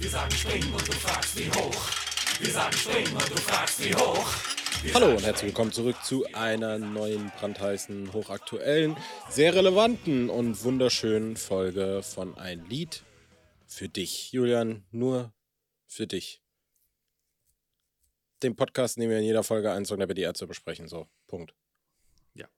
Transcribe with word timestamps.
Wir 0.00 0.08
sagen 0.08 0.30
springen 0.30 0.72
und 0.72 0.88
du 0.88 0.92
fragst 0.92 1.36
wie 1.36 1.50
hoch. 1.50 1.90
Wir 2.40 2.50
sagen 2.50 2.72
springen 2.72 3.12
und 3.12 3.30
du 3.30 3.36
fragst 3.36 3.84
wie 3.84 3.94
hoch. 3.94 4.34
Wir 4.82 4.94
Hallo 4.94 5.10
und 5.10 5.22
herzlich 5.22 5.48
willkommen 5.48 5.72
zurück 5.72 6.02
zu 6.02 6.24
einer 6.32 6.78
neuen 6.78 7.30
brandheißen, 7.38 8.14
hochaktuellen, 8.14 8.96
sehr 9.28 9.54
relevanten 9.54 10.30
und 10.30 10.64
wunderschönen 10.64 11.36
Folge 11.36 12.02
von 12.02 12.34
Ein 12.38 12.64
Lied 12.64 13.02
für 13.66 13.90
dich. 13.90 14.32
Julian, 14.32 14.86
nur 14.90 15.34
für 15.86 16.06
dich. 16.06 16.40
Den 18.42 18.56
Podcast 18.56 18.96
nehmen 18.96 19.10
wir 19.10 19.18
in 19.18 19.24
jeder 19.24 19.44
Folge 19.44 19.70
ein 19.70 19.84
Song 19.84 19.98
der 19.98 20.06
BDR 20.06 20.32
zu 20.32 20.46
besprechen. 20.46 20.88
So, 20.88 21.08
Punkt. 21.26 21.54
Ja. 22.32 22.48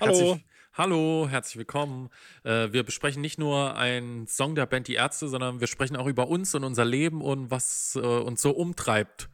Hallo. 0.00 0.12
Herzlich, 0.12 0.44
hallo, 0.76 1.26
herzlich 1.28 1.56
willkommen. 1.56 2.10
Äh, 2.44 2.72
wir 2.72 2.82
besprechen 2.82 3.20
nicht 3.22 3.38
nur 3.38 3.76
einen 3.76 4.26
Song 4.26 4.54
der 4.54 4.66
Band 4.66 4.88
Die 4.88 4.94
Ärzte, 4.94 5.28
sondern 5.28 5.60
wir 5.60 5.66
sprechen 5.66 5.96
auch 5.96 6.06
über 6.06 6.28
uns 6.28 6.54
und 6.54 6.64
unser 6.64 6.84
Leben 6.84 7.22
und 7.22 7.50
was 7.50 7.96
äh, 7.96 8.00
uns 8.00 8.42
so 8.42 8.50
umtreibt. 8.50 9.28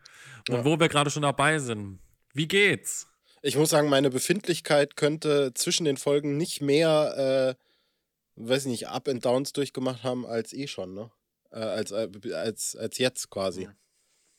Und 0.48 0.56
Ja. 0.56 0.64
wo 0.64 0.80
wir 0.80 0.88
gerade 0.88 1.10
schon 1.10 1.22
dabei 1.22 1.58
sind. 1.58 2.00
Wie 2.34 2.48
geht's? 2.48 3.06
Ich 3.42 3.56
muss 3.56 3.70
sagen, 3.70 3.88
meine 3.88 4.10
Befindlichkeit 4.10 4.96
könnte 4.96 5.52
zwischen 5.54 5.84
den 5.84 5.96
Folgen 5.96 6.36
nicht 6.36 6.60
mehr, 6.60 7.56
äh, 7.56 8.40
weiß 8.40 8.66
nicht, 8.66 8.88
Up 8.88 9.08
and 9.08 9.24
Downs 9.24 9.52
durchgemacht 9.52 10.02
haben 10.02 10.26
als 10.26 10.52
eh 10.52 10.66
schon, 10.66 10.94
ne? 10.94 11.10
Äh, 11.50 11.58
als, 11.58 11.92
als, 11.92 12.76
als 12.76 12.98
jetzt 12.98 13.30
quasi. 13.30 13.68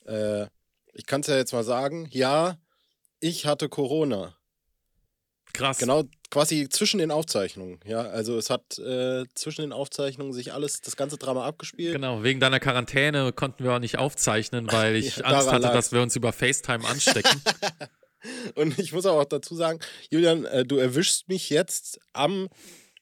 Äh, 0.06 0.46
ich 0.92 1.06
kann 1.06 1.20
es 1.22 1.26
ja 1.26 1.36
jetzt 1.36 1.52
mal 1.52 1.64
sagen, 1.64 2.08
ja, 2.10 2.58
ich 3.20 3.46
hatte 3.46 3.68
Corona. 3.68 4.36
Krass. 5.54 5.78
Genau, 5.78 6.02
quasi 6.30 6.68
zwischen 6.68 6.98
den 6.98 7.12
Aufzeichnungen. 7.12 7.78
Ja, 7.86 8.02
also 8.02 8.36
es 8.36 8.50
hat 8.50 8.76
äh, 8.78 9.24
zwischen 9.34 9.62
den 9.62 9.72
Aufzeichnungen 9.72 10.32
sich 10.32 10.52
alles, 10.52 10.80
das 10.80 10.96
ganze 10.96 11.16
Drama 11.16 11.46
abgespielt. 11.46 11.94
Genau, 11.94 12.24
wegen 12.24 12.40
deiner 12.40 12.58
Quarantäne 12.58 13.32
konnten 13.32 13.62
wir 13.62 13.72
auch 13.72 13.78
nicht 13.78 13.96
aufzeichnen, 13.98 14.70
weil 14.70 14.96
ich 14.96 15.16
Ja, 15.18 15.26
Angst 15.26 15.50
hatte, 15.50 15.62
lag's. 15.62 15.74
dass 15.74 15.92
wir 15.92 16.02
uns 16.02 16.16
über 16.16 16.32
FaceTime 16.32 16.84
anstecken. 16.86 17.40
Und 18.56 18.78
ich 18.80 18.92
muss 18.92 19.06
aber 19.06 19.20
auch 19.20 19.26
dazu 19.26 19.54
sagen, 19.54 19.78
Julian, 20.10 20.44
äh, 20.44 20.64
du 20.64 20.76
erwischst 20.76 21.28
mich 21.28 21.50
jetzt 21.50 22.00
am, 22.12 22.48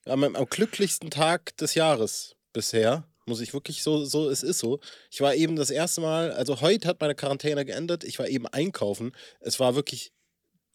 am, 0.05 0.23
am 0.23 0.47
glücklichsten 0.47 1.11
Tag 1.11 1.57
des 1.57 1.75
Jahres 1.75 2.37
bisher. 2.53 3.09
Muss 3.25 3.41
ich 3.41 3.55
wirklich 3.55 3.83
so, 3.83 4.05
so, 4.05 4.29
es 4.29 4.43
ist 4.43 4.59
so. 4.59 4.81
Ich 5.11 5.21
war 5.23 5.35
eben 5.35 5.57
das 5.57 5.71
erste 5.71 6.01
Mal, 6.03 6.33
also 6.33 6.61
heute 6.61 6.89
hat 6.89 7.01
meine 7.01 7.15
Quarantäne 7.15 7.65
geendet. 7.65 8.05
Ich 8.05 8.19
war 8.19 8.29
eben 8.29 8.47
einkaufen. 8.49 9.13
Es 9.41 9.59
war 9.61 9.75
wirklich 9.75 10.13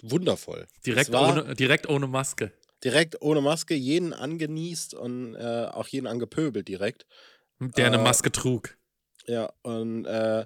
wundervoll. 0.02 0.67
Direkt, 0.86 1.14
ohne, 1.14 1.56
direkt 1.56 1.90
ohne 1.90 2.08
Maske. 2.08 2.52
direkt 2.84 3.22
ohne 3.22 3.42
Maske, 3.42 3.73
jeden 3.73 4.14
angenießt 4.14 4.94
und 4.94 5.36
äh, 5.36 5.66
auch 5.72 5.88
jeden 5.88 6.08
angepöbelt 6.08 6.67
direkt. 6.67 7.06
Der 7.59 7.88
eine 7.88 7.98
Äh, 7.98 8.04
Maske 8.04 8.31
trug. 8.31 8.78
Ja, 9.26 9.52
und 9.64 10.06
äh, 10.06 10.45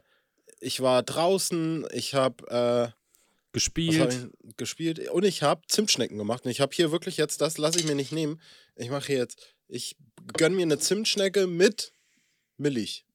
ich 0.60 0.80
war 0.82 1.04
draußen, 1.04 1.86
ich 1.94 2.14
habe 2.14 2.94
äh, 2.94 2.98
Gespielt. 3.54 4.00
hab 4.00 4.10
ich 4.12 4.56
gespielt 4.56 5.10
und 5.10 5.26
ich 5.26 5.44
habe 5.44 5.62
Zimtschnecken 5.68 6.18
gemacht. 6.18 6.46
Und 6.46 6.52
ich 6.52 6.62
habe 6.62 6.74
hier 6.74 6.92
wirklich 6.92 7.18
jetzt, 7.18 7.42
das 7.42 7.58
lasse 7.58 7.80
ich 7.80 7.86
mir 7.86 7.96
nicht 7.96 8.14
nehmen. 8.14 8.40
Ich 8.76 8.90
mache 8.90 9.08
hier 9.08 9.18
jetzt, 9.18 9.56
ich 9.68 9.98
gönn 10.38 10.56
mir 10.56 10.62
eine 10.62 10.80
Zimtschnecke 10.80 11.48
mit 11.48 11.92
Milch. 12.58 13.06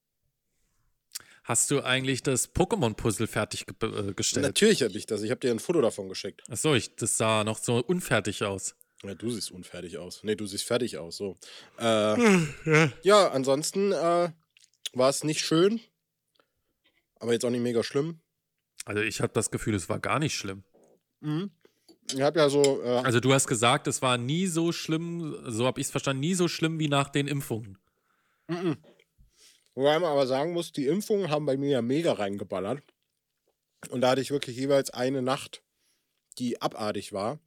Hast 1.47 1.71
du 1.71 1.81
eigentlich 1.81 2.25
das 2.25 2.53
Pokémon-Puzzle 2.53 3.29
fertig 3.29 3.67
ge 3.67 3.77
äh, 3.89 4.13
gestellt? 4.15 4.45
Natürlich 4.45 4.83
habe 4.83 4.93
ich 4.99 5.07
das. 5.07 5.23
Ich 5.23 5.31
habe 5.31 5.39
dir 5.39 5.53
ein 5.53 5.61
Foto 5.61 5.81
davon 5.81 6.09
geschickt. 6.09 6.43
Achso, 6.51 6.75
ich, 6.75 6.97
das 6.97 7.17
sah 7.17 7.45
noch 7.45 7.59
so 7.59 7.77
unfertig 7.77 8.43
aus. 8.43 8.75
Ja, 9.05 9.15
du 9.15 9.31
siehst 9.31 9.53
unfertig 9.53 9.97
aus. 9.97 10.25
Nee, 10.25 10.35
du 10.35 10.45
siehst 10.45 10.65
fertig 10.65 10.99
aus. 10.99 11.17
So. 11.17 11.39
Äh, 11.79 12.89
ja, 13.03 13.29
ansonsten 13.31 13.93
äh, 13.93 14.31
war 14.93 15.09
es 15.09 15.23
nicht 15.23 15.41
schön. 15.41 15.79
Aber 17.21 17.33
jetzt 17.33 17.45
auch 17.45 17.51
nicht 17.51 17.63
mega 17.63 17.85
schlimm. 17.85 18.19
Also 18.85 19.03
ich 19.03 19.21
habe 19.21 19.33
das 19.33 19.53
Gefühl, 19.53 19.77
es 19.77 19.89
war 19.89 20.01
gar 20.01 20.19
nicht 20.19 20.35
schlimm. 20.35 20.65
Ich 22.13 22.23
habe 22.23 22.41
ja 22.41 22.49
so, 22.49 22.83
äh, 22.83 23.03
Also 23.05 23.21
du 23.21 23.33
hast 23.33 23.47
gesagt, 23.47 23.87
es 23.87 24.03
war 24.03 24.19
nie 24.19 24.49
so 24.49 24.73
schlimm, 24.73 25.37
so 25.47 25.65
habe 25.67 25.81
ich 25.81 25.87
es 25.87 25.91
verstanden, 25.93 26.21
nie 26.21 26.35
so 26.35 26.49
schlimm 26.49 26.81
wie 26.81 26.89
nach 26.89 27.09
den 27.09 27.29
Impfungen. 27.29 27.79
Wobei 29.77 29.99
man 30.01 30.11
aber 30.11 30.27
sagen 30.27 30.53
muss, 30.53 30.73
die 30.73 30.87
Impfungen 30.87 31.31
haben 31.31 31.47
bei 31.47 31.57
mir 31.57 31.71
ja 31.71 31.83
mega 31.83 32.13
reingeballert. 32.13 32.83
Und 33.91 34.01
da 34.01 34.11
hatte 34.11 34.23
ich 34.23 34.33
wirklich 34.33 34.57
jeweils 34.57 34.91
eine 34.91 35.23
Nacht, 35.23 35.63
die 36.39 36.61
abartig 36.61 37.13
war. 37.13 37.39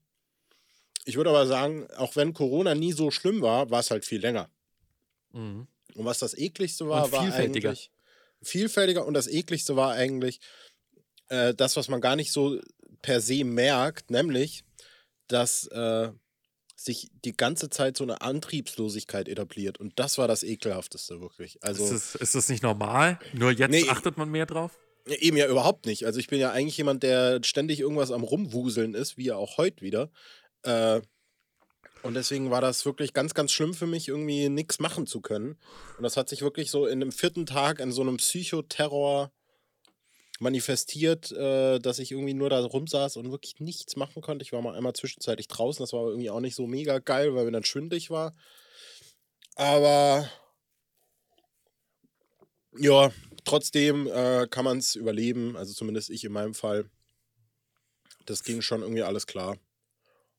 Ich 1.06 1.18
würde 1.18 1.32
aber 1.32 1.48
sagen, 1.48 1.88
auch 1.98 2.16
wenn 2.16 2.34
Corona 2.34 2.76
nie 2.76 2.94
so 2.94 3.12
schlimm 3.12 3.42
war, 3.42 3.72
war 3.72 3.82
es 3.82 3.92
halt 3.92 4.06
viel 4.06 4.22
länger. 4.22 4.50
Mhm. 5.34 5.68
Und 5.96 6.06
was 6.06 6.20
das 6.20 6.38
ekligste 6.38 6.88
war, 6.88 7.12
war 7.12 7.24
vielfältiger. 7.24 7.70
eigentlich 7.70 7.92
vielfältiger 8.42 9.06
und 9.06 9.14
das 9.14 9.28
ekligste 9.28 9.76
war 9.76 9.94
eigentlich 9.94 10.40
äh, 11.28 11.54
das, 11.54 11.76
was 11.76 11.90
man 11.90 12.02
gar 12.02 12.16
nicht 12.16 12.32
so 12.32 12.60
per 13.02 13.22
se 13.22 13.44
merkt, 13.44 14.12
nämlich, 14.12 14.64
dass 15.28 15.68
äh, 15.68 16.12
sich 16.84 17.10
die 17.26 17.36
ganze 17.36 17.70
Zeit 17.70 17.98
so 17.98 18.04
eine 18.06 18.22
Antriebslosigkeit 18.22 19.28
etabliert. 19.28 19.80
Und 19.80 20.00
das 20.00 20.18
war 20.18 20.28
das 20.28 20.44
ekelhafteste 20.44 21.20
wirklich. 21.20 21.62
Also 21.62 21.84
ist, 21.84 21.92
das, 21.92 22.16
ist 22.16 22.36
das 22.36 22.50
nicht 22.50 22.64
normal? 22.64 23.20
Nur 23.34 23.52
jetzt 23.52 23.72
Nee. 23.72 23.90
achtet 23.90 24.18
man 24.18 24.30
mehr 24.30 24.46
drauf? 24.46 24.80
Eben 25.06 25.38
ja 25.38 25.48
überhaupt 25.48 25.86
nicht. 25.86 26.06
Also 26.06 26.20
ich 26.20 26.28
bin 26.28 26.40
ja 26.40 26.52
eigentlich 26.52 26.78
jemand, 26.78 27.04
der 27.04 27.42
ständig 27.44 27.80
irgendwas 27.80 28.12
am 28.12 28.24
Rumwuseln 28.24 28.94
ist, 28.94 29.18
wie 29.18 29.26
ja 29.26 29.36
auch 29.36 29.58
heute 29.58 29.82
wieder. 29.82 30.10
Äh, 30.64 31.02
und 32.02 32.14
deswegen 32.14 32.50
war 32.50 32.62
das 32.62 32.86
wirklich 32.86 33.14
ganz, 33.14 33.34
ganz 33.34 33.52
schlimm 33.52 33.74
für 33.74 33.88
mich, 33.88 34.08
irgendwie 34.08 34.48
nichts 34.48 34.80
machen 34.80 35.06
zu 35.06 35.20
können. 35.20 35.58
Und 35.98 36.04
das 36.04 36.16
hat 36.16 36.30
sich 36.30 36.42
wirklich 36.42 36.72
so 36.72 36.86
in 36.86 37.02
einem 37.02 37.12
vierten 37.12 37.46
Tag 37.46 37.80
in 37.82 37.92
so 37.92 38.02
einem 38.02 38.18
Psychoterror 38.18 39.32
manifestiert, 40.40 41.32
äh, 41.32 41.80
dass 41.80 42.00
ich 42.00 42.12
irgendwie 42.12 42.34
nur 42.34 42.50
da 42.50 42.64
rumsaß 42.64 43.18
und 43.18 43.32
wirklich 43.32 43.60
nichts 43.60 43.96
machen 43.96 44.22
konnte. 44.22 44.44
Ich 44.44 44.54
war 44.54 44.62
mal 44.62 44.76
einmal 44.76 44.94
zwischenzeitlich 44.94 45.48
draußen, 45.48 45.84
das 45.84 45.94
war 45.94 46.02
aber 46.02 46.10
irgendwie 46.10 46.30
auch 46.30 46.40
nicht 46.40 46.56
so 46.56 46.66
mega 46.66 47.00
geil, 47.00 47.36
weil 47.36 47.46
mir 47.46 47.52
dann 47.52 47.66
schwindig 47.66 48.10
war. 48.10 48.34
Aber 49.56 50.30
ja, 52.78 53.12
trotzdem 53.44 54.08
äh, 54.08 54.48
kann 54.50 54.66
man 54.66 54.78
es 54.78 54.96
überleben, 54.96 55.58
also 55.58 55.74
zumindest 55.74 56.10
ich 56.10 56.24
in 56.24 56.32
meinem 56.32 56.54
Fall. 56.54 56.90
Das 58.26 58.44
ging 58.44 58.62
schon 58.62 58.82
irgendwie 58.82 59.04
alles 59.04 59.28
klar. 59.28 59.58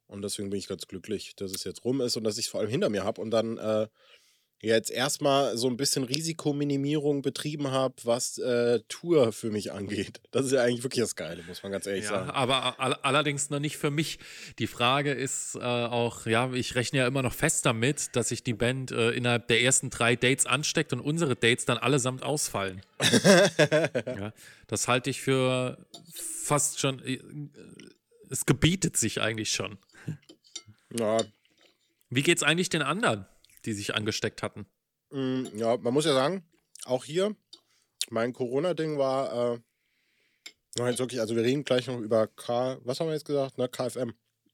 Und 0.07 0.23
deswegen 0.23 0.51
bin 0.51 0.59
ich 0.59 0.69
ganz 0.69 0.87
glücklich, 0.87 1.35
dass 1.37 1.53
es 1.53 1.65
jetzt 1.65 1.85
rum 1.85 2.01
ist 2.01 2.17
und 2.17 2.25
dass 2.25 2.39
ich 2.39 2.47
es 2.47 2.51
vor 2.51 2.61
allem 2.61 2.71
hinter 2.71 2.89
mir 2.89 3.05
habe 3.05 3.21
und 3.21 3.31
dann 3.31 3.59
äh, 3.59 3.89
jetzt 4.63 4.91
erstmal 4.91 5.57
so 5.57 5.69
ein 5.69 5.77
bisschen 5.77 6.05
Risikominimierung 6.05 7.23
betrieben 7.23 7.71
habe, 7.71 7.95
was 8.05 8.39
äh, 8.39 8.81
Tour 8.89 9.33
für 9.33 9.51
mich 9.51 9.73
angeht. 9.73 10.21
Das 10.33 10.45
ist 10.47 10.53
ja 10.53 10.63
eigentlich 10.63 10.83
wirklich 10.83 11.03
das 11.03 11.17
Geile, 11.17 11.43
muss 11.45 11.63
man 11.63 11.73
ganz 11.73 11.87
ehrlich 11.87 12.05
Ja, 12.05 12.11
sagen. 12.11 12.31
aber 12.31 12.79
all 12.79 12.95
allerdings 12.95 13.49
noch 13.51 13.59
nicht 13.61 13.79
für 13.79 13.91
mich. 13.91 14.19
Die 14.59 14.67
Frage 14.67 15.13
ist 15.13 15.55
äh, 15.55 15.61
auch, 15.61 16.27
ja, 16.27 16.53
ich 16.53 16.75
rechne 16.75 16.99
ja 17.01 17.07
immer 17.07 17.23
noch 17.23 17.33
fest 17.35 17.65
damit, 17.65 18.15
dass 18.17 18.29
sich 18.29 18.43
die 18.43 18.53
Band 18.55 18.91
äh, 18.93 19.11
innerhalb 19.13 19.49
der 19.49 19.63
ersten 19.63 19.89
drei 19.91 20.15
Dates 20.17 20.45
ansteckt 20.47 20.93
und 20.93 21.01
unsere 21.01 21.37
Dates 21.37 21.65
dann 21.65 21.79
allesamt 21.79 22.23
ausfallen. 22.23 22.83
ja, 24.07 24.33
das 24.67 24.89
halte 24.89 25.09
ich 25.11 25.23
für 25.23 25.79
fast 26.13 26.81
schon, 26.81 27.03
äh, 27.05 27.19
es 28.29 28.45
gebietet 28.45 28.97
sich 28.97 29.21
eigentlich 29.21 29.51
schon. 29.53 29.79
Ja, 30.99 31.23
Wie 32.11 32.23
geht's 32.23 32.43
eigentlich 32.43 32.69
den 32.69 32.83
anderen, 32.83 33.25
die 33.65 33.73
sich 33.73 33.95
angesteckt 33.95 34.43
hatten? 34.43 34.67
Mm, 35.11 35.47
Ja, 35.55 35.77
man 35.77 35.95
muss 35.95 36.05
ja 36.05 36.13
sagen, 36.15 36.45
auch 36.85 37.05
hier, 37.05 37.35
mein 38.11 38.33
Corona-Ding 38.33 38.99
war, 38.99 39.55
äh, 39.55 39.59
jetzt 40.89 40.99
wirklich, 40.99 41.21
also 41.21 41.37
wir 41.37 41.43
reden 41.43 41.65
gleich 41.65 41.87
noch 41.87 41.99
über 41.99 42.27
K, 42.27 42.79
was 42.85 43.01
haben 43.01 43.09
wir 43.09 43.15
jetzt 43.15 43.27
gesagt, 43.27 43.59
ne, 43.59 43.69
KFM. 43.69 44.13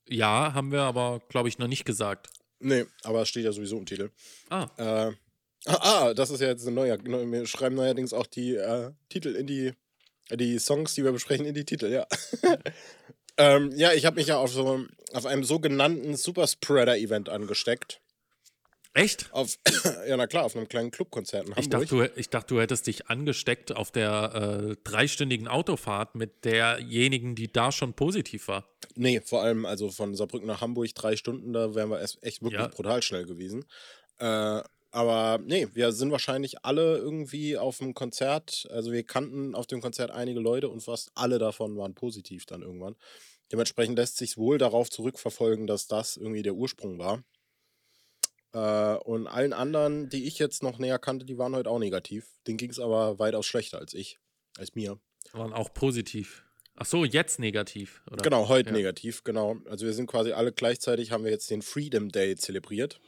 Ja, 0.08 0.54
haben 0.54 0.72
wir 0.72 0.82
aber, 0.82 1.20
glaube 1.28 1.48
ich, 1.48 1.58
noch 1.58 1.68
nicht 1.68 1.84
gesagt. 1.84 2.30
Nee, 2.58 2.86
aber 3.02 3.22
es 3.22 3.28
steht 3.28 3.44
ja 3.44 3.52
sowieso 3.52 3.76
im 3.78 3.86
Titel. 3.86 4.10
Ah, 4.48 4.68
Äh, 4.76 5.12
ah, 5.66 6.06
ah, 6.08 6.14
das 6.14 6.30
ist 6.30 6.40
ja 6.40 6.48
jetzt 6.48 6.66
ein 6.66 6.74
neuer, 6.74 6.96
neu, 7.02 7.26
wir 7.30 7.46
schreiben 7.46 7.74
neuerdings 7.74 8.12
auch 8.12 8.26
die 8.26 8.54
äh, 8.54 8.92
Titel 9.08 9.34
in 9.34 9.46
die, 9.46 9.72
äh, 10.30 10.36
die 10.36 10.58
Songs, 10.58 10.94
die 10.94 11.04
wir 11.04 11.12
besprechen, 11.12 11.44
in 11.46 11.54
die 11.54 11.64
Titel, 11.64 11.86
ja. 11.92 12.06
ähm, 13.36 13.72
ja, 13.76 13.92
ich 13.92 14.06
habe 14.06 14.16
mich 14.16 14.28
ja 14.28 14.38
auf 14.38 14.52
so 14.52 14.84
auf 15.12 15.26
einem 15.26 15.44
sogenannten 15.44 16.16
Superspreader-Event 16.16 17.28
angesteckt. 17.28 18.00
Echt? 18.96 19.32
Auf, 19.32 19.56
ja, 20.08 20.16
na 20.16 20.26
klar, 20.26 20.44
auf 20.44 20.56
einem 20.56 20.68
kleinen 20.68 20.90
Clubkonzert 20.90 21.46
in 21.46 21.52
Ich 21.52 21.64
Hamburg. 21.66 21.82
dachte, 21.88 21.96
du, 22.08 22.20
ich 22.20 22.28
dachte, 22.30 22.54
du 22.54 22.60
hättest 22.60 22.86
dich 22.86 23.08
angesteckt 23.08 23.74
auf 23.76 23.90
der 23.90 24.70
äh, 24.70 24.76
dreistündigen 24.84 25.48
Autofahrt 25.48 26.14
mit 26.14 26.44
derjenigen, 26.44 27.34
die 27.34 27.52
da 27.52 27.72
schon 27.72 27.94
positiv 27.94 28.48
war. 28.48 28.64
Nee, 28.94 29.20
vor 29.20 29.42
allem 29.42 29.66
also 29.66 29.90
von 29.90 30.14
Saarbrücken 30.14 30.46
nach 30.46 30.60
Hamburg 30.60 30.94
drei 30.94 31.16
Stunden, 31.16 31.52
da 31.52 31.74
wären 31.74 31.90
wir 31.90 32.00
echt 32.00 32.42
wirklich 32.42 32.52
Ja. 32.60 32.68
brutal 32.68 33.02
schnell 33.02 33.26
gewesen. 33.26 33.64
Äh, 34.18 34.62
aber 34.90 35.38
nee, 35.44 35.68
wir 35.74 35.92
sind 35.92 36.10
wahrscheinlich 36.10 36.64
alle 36.64 36.96
irgendwie 36.96 37.58
auf 37.58 37.78
dem 37.78 37.92
Konzert, 37.92 38.66
also 38.70 38.92
wir 38.92 39.02
kannten 39.02 39.54
auf 39.54 39.66
dem 39.66 39.82
Konzert 39.82 40.10
einige 40.10 40.40
Leute 40.40 40.70
und 40.70 40.80
fast 40.80 41.10
alle 41.14 41.38
davon 41.38 41.76
waren 41.76 41.94
positiv 41.94 42.46
dann 42.46 42.62
irgendwann. 42.62 42.96
Dementsprechend 43.52 43.98
lässt 43.98 44.16
sich 44.16 44.38
wohl 44.38 44.56
darauf 44.58 44.88
zurückverfolgen, 44.90 45.66
dass 45.66 45.86
das 45.86 46.16
irgendwie 46.16 46.42
der 46.42 46.54
Ursprung 46.54 46.98
war. 46.98 47.22
Äh, 48.56 48.96
und 49.04 49.26
allen 49.26 49.52
anderen, 49.52 50.08
die 50.08 50.24
ich 50.24 50.38
jetzt 50.38 50.62
noch 50.62 50.78
näher 50.78 50.98
kannte, 50.98 51.26
die 51.26 51.36
waren 51.36 51.54
heute 51.54 51.68
auch 51.68 51.78
negativ. 51.78 52.26
Denen 52.46 52.56
ging 52.56 52.70
es 52.70 52.78
aber 52.78 53.18
weitaus 53.18 53.44
schlechter 53.44 53.78
als 53.78 53.92
ich, 53.92 54.18
als 54.56 54.74
mir. 54.74 54.98
Waren 55.32 55.52
auch 55.52 55.74
positiv. 55.74 56.42
Ach 56.74 56.86
so, 56.86 57.04
jetzt 57.04 57.38
negativ. 57.38 58.02
Oder? 58.10 58.22
Genau, 58.22 58.48
heute 58.48 58.70
Ja. 58.70 58.76
negativ, 58.76 59.24
genau. 59.24 59.56
Also 59.66 59.84
wir 59.84 59.92
sind 59.92 60.06
quasi 60.06 60.32
alle 60.32 60.52
gleichzeitig, 60.52 61.10
haben 61.10 61.24
wir 61.24 61.30
jetzt 61.30 61.50
den 61.50 61.60
Freedom 61.60 62.10
Day 62.10 62.34
zelebriert. 62.36 62.98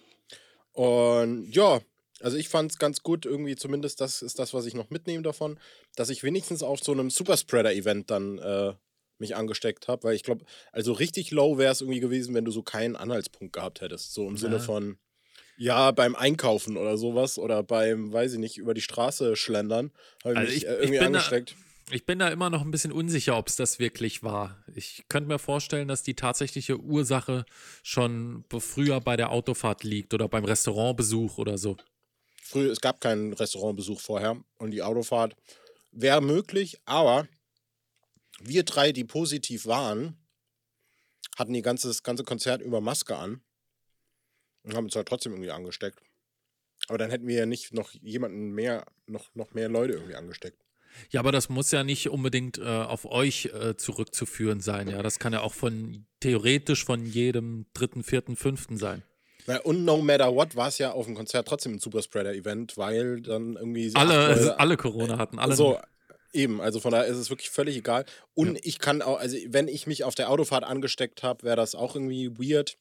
Und 0.72 1.50
ja, 1.50 1.80
also 2.20 2.36
ich 2.36 2.48
fand 2.48 2.70
es 2.72 2.78
ganz 2.78 3.02
gut, 3.02 3.24
irgendwie 3.24 3.56
zumindest 3.56 4.00
das 4.00 4.22
ist 4.22 4.38
das, 4.38 4.52
was 4.54 4.66
ich 4.66 4.74
noch 4.74 4.90
mitnehme 4.90 5.22
davon, 5.22 5.58
dass 5.96 6.10
ich 6.10 6.22
wenigstens 6.24 6.62
auf 6.62 6.80
so 6.80 6.92
einem 6.92 7.10
Superspreader-Event 7.10 8.10
dann 8.10 8.38
äh, 8.38 8.74
mich 9.18 9.34
angesteckt 9.36 9.88
habe, 9.88 10.04
weil 10.04 10.14
ich 10.14 10.22
glaube, 10.24 10.44
also 10.72 10.92
richtig 10.92 11.30
low 11.30 11.58
wäre 11.58 11.72
es 11.72 11.80
irgendwie 11.80 12.00
gewesen, 12.00 12.34
wenn 12.34 12.44
du 12.44 12.50
so 12.50 12.62
keinen 12.62 12.96
Anhaltspunkt 12.96 13.52
gehabt 13.52 13.80
hättest. 13.80 14.14
So 14.14 14.28
im 14.28 14.36
Sinne 14.36 14.56
Ja. 14.56 14.62
von, 14.62 14.98
ja, 15.58 15.90
beim 15.90 16.14
Einkaufen 16.14 16.76
oder 16.76 16.96
sowas 16.96 17.36
oder 17.38 17.62
beim, 17.62 18.12
weiß 18.12 18.34
ich 18.34 18.38
nicht, 18.38 18.56
über 18.58 18.74
die 18.74 18.80
Straße 18.80 19.34
schlendern, 19.36 19.90
habe 20.24 20.34
ich 20.34 20.38
Also 20.38 20.52
mich 20.52 20.56
ich- 20.62 20.68
äh, 20.68 20.72
ich 20.74 20.78
irgendwie 20.80 20.98
bin 20.98 21.12
da- 21.12 21.18
angesteckt. 21.18 21.56
Ich 21.90 22.04
bin 22.04 22.18
da 22.18 22.28
immer 22.28 22.50
noch 22.50 22.60
ein 22.60 22.70
bisschen 22.70 22.92
unsicher, 22.92 23.38
ob 23.38 23.48
es 23.48 23.56
das 23.56 23.78
wirklich 23.78 24.22
war. 24.22 24.62
Ich 24.74 25.04
könnte 25.08 25.26
mir 25.28 25.38
vorstellen, 25.38 25.88
dass 25.88 26.02
die 26.02 26.12
tatsächliche 26.12 26.78
Ursache 26.78 27.46
schon 27.82 28.44
früher 28.58 29.00
bei 29.00 29.16
der 29.16 29.30
Autofahrt 29.30 29.84
liegt 29.84 30.12
oder 30.12 30.28
beim 30.28 30.44
Restaurantbesuch 30.44 31.38
oder 31.38 31.56
so. 31.56 31.78
Früher, 32.42 32.70
es 32.70 32.82
gab 32.82 33.00
keinen 33.00 33.32
Restaurantbesuch 33.32 34.00
vorher 34.02 34.36
und 34.58 34.70
die 34.72 34.82
Autofahrt 34.82 35.34
wäre 35.90 36.20
möglich, 36.20 36.78
aber 36.84 37.26
wir 38.40 38.64
drei, 38.64 38.92
die 38.92 39.04
positiv 39.04 39.64
waren, 39.64 40.18
hatten 41.38 41.54
die 41.54 41.62
ganze, 41.62 41.88
das 41.88 42.02
ganze 42.02 42.22
Konzert 42.22 42.60
über 42.60 42.82
Maske 42.82 43.16
an 43.16 43.40
und 44.68 44.76
haben 44.76 44.84
uns 44.84 44.96
halt 44.96 45.08
trotzdem 45.08 45.32
irgendwie 45.32 45.50
angesteckt. 45.50 46.00
Aber 46.88 46.98
dann 46.98 47.10
hätten 47.10 47.26
wir 47.26 47.36
ja 47.36 47.46
nicht 47.46 47.74
noch 47.74 47.92
jemanden 47.94 48.50
mehr, 48.52 48.86
noch, 49.06 49.34
noch 49.34 49.52
mehr 49.54 49.68
Leute 49.68 49.94
irgendwie 49.94 50.14
angesteckt. 50.14 50.62
Ja, 51.10 51.20
aber 51.20 51.32
das 51.32 51.48
muss 51.48 51.70
ja 51.70 51.84
nicht 51.84 52.08
unbedingt 52.08 52.58
äh, 52.58 52.62
auf 52.64 53.04
euch 53.04 53.46
äh, 53.46 53.76
zurückzuführen 53.76 54.60
sein. 54.60 54.88
Ja, 54.88 55.02
das 55.02 55.18
kann 55.18 55.32
ja 55.32 55.40
auch 55.40 55.54
von 55.54 56.06
theoretisch 56.20 56.84
von 56.84 57.04
jedem 57.04 57.66
dritten, 57.74 58.02
vierten, 58.02 58.36
fünften 58.36 58.76
sein. 58.78 59.02
Und 59.64 59.84
no 59.84 59.98
matter 59.98 60.34
what 60.34 60.56
war 60.56 60.68
es 60.68 60.76
ja 60.78 60.92
auf 60.92 61.06
dem 61.06 61.14
Konzert 61.14 61.48
trotzdem 61.48 61.74
ein 61.74 61.78
Superspreader-Event, 61.78 62.76
weil 62.76 63.22
dann 63.22 63.56
irgendwie 63.56 63.90
Alle, 63.94 64.28
Leute- 64.34 64.60
alle 64.60 64.76
Corona 64.76 65.16
hatten, 65.18 65.38
alle. 65.38 65.54
So, 65.56 65.78
eben, 66.32 66.60
also 66.60 66.80
von 66.80 66.90
daher 66.92 67.06
ist 67.06 67.16
es 67.16 67.30
wirklich 67.30 67.48
völlig 67.50 67.76
egal. 67.76 68.04
Und 68.34 68.58
ich 68.64 68.78
kann 68.78 69.00
auch, 69.00 69.18
also 69.18 69.36
wenn 69.48 69.68
ich 69.68 69.86
mich 69.86 70.04
auf 70.04 70.14
der 70.14 70.30
Autofahrt 70.30 70.64
angesteckt 70.64 71.22
habe, 71.22 71.44
wäre 71.44 71.56
das 71.56 71.74
auch 71.74 71.94
irgendwie 71.94 72.30
weird, 72.38 72.76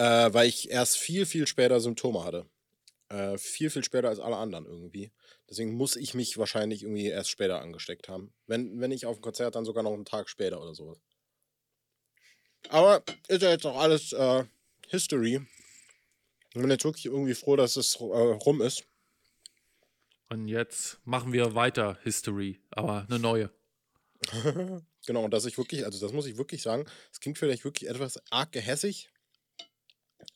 äh, 0.00 0.32
weil 0.32 0.48
ich 0.48 0.70
erst 0.70 0.96
viel, 0.96 1.26
viel 1.26 1.46
später 1.46 1.78
Symptome 1.78 2.24
hatte. 2.24 2.46
Äh, 3.10 3.36
viel, 3.36 3.68
viel 3.68 3.84
später 3.84 4.08
als 4.08 4.18
alle 4.18 4.36
anderen 4.36 4.64
irgendwie. 4.64 5.12
Deswegen 5.48 5.74
muss 5.74 5.94
ich 5.94 6.14
mich 6.14 6.38
wahrscheinlich 6.38 6.84
irgendwie 6.84 7.08
erst 7.08 7.28
später 7.28 7.60
angesteckt 7.60 8.08
haben. 8.08 8.32
Wenn, 8.46 8.80
wenn 8.80 8.92
ich 8.92 9.04
auf 9.04 9.18
dem 9.18 9.22
Konzert 9.22 9.56
dann 9.56 9.66
sogar 9.66 9.82
noch 9.82 9.92
einen 9.92 10.06
Tag 10.06 10.30
später 10.30 10.62
oder 10.62 10.74
sowas. 10.74 11.02
Aber 12.70 13.02
ist 13.28 13.42
ja 13.42 13.50
jetzt 13.50 13.66
auch 13.66 13.78
alles 13.78 14.12
äh, 14.12 14.44
History. 14.88 15.42
Ich 16.54 16.60
bin 16.60 16.70
jetzt 16.70 16.84
wirklich 16.84 17.06
irgendwie 17.06 17.34
froh, 17.34 17.56
dass 17.56 17.76
es 17.76 17.96
äh, 17.96 18.04
rum 18.04 18.62
ist. 18.62 18.84
Und 20.30 20.48
jetzt 20.48 20.98
machen 21.04 21.34
wir 21.34 21.54
weiter 21.54 21.98
History, 22.04 22.58
aber 22.70 23.06
eine 23.06 23.18
neue. 23.18 23.50
Genau, 25.06 25.24
und 25.24 25.30
dass 25.30 25.46
ich 25.46 25.56
wirklich, 25.56 25.86
also 25.86 25.98
das 25.98 26.12
muss 26.12 26.26
ich 26.26 26.36
wirklich 26.36 26.60
sagen, 26.60 26.84
es 27.10 27.20
klingt 27.20 27.38
vielleicht 27.38 27.64
wirklich 27.64 27.88
etwas 27.88 28.20
arg 28.30 28.52
gehässig. 28.52 29.10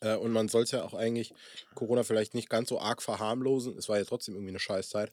Äh, 0.04 0.16
und 0.16 0.32
man 0.32 0.48
soll 0.48 0.62
es 0.62 0.70
ja 0.70 0.84
auch 0.84 0.94
eigentlich 0.94 1.32
Corona 1.74 2.02
vielleicht 2.02 2.34
nicht 2.34 2.50
ganz 2.50 2.68
so 2.68 2.78
arg 2.78 3.02
verharmlosen. 3.02 3.76
Es 3.78 3.88
war 3.88 3.98
ja 3.98 4.04
trotzdem 4.04 4.34
irgendwie 4.34 4.52
eine 4.52 4.60
Scheißzeit. 4.60 5.10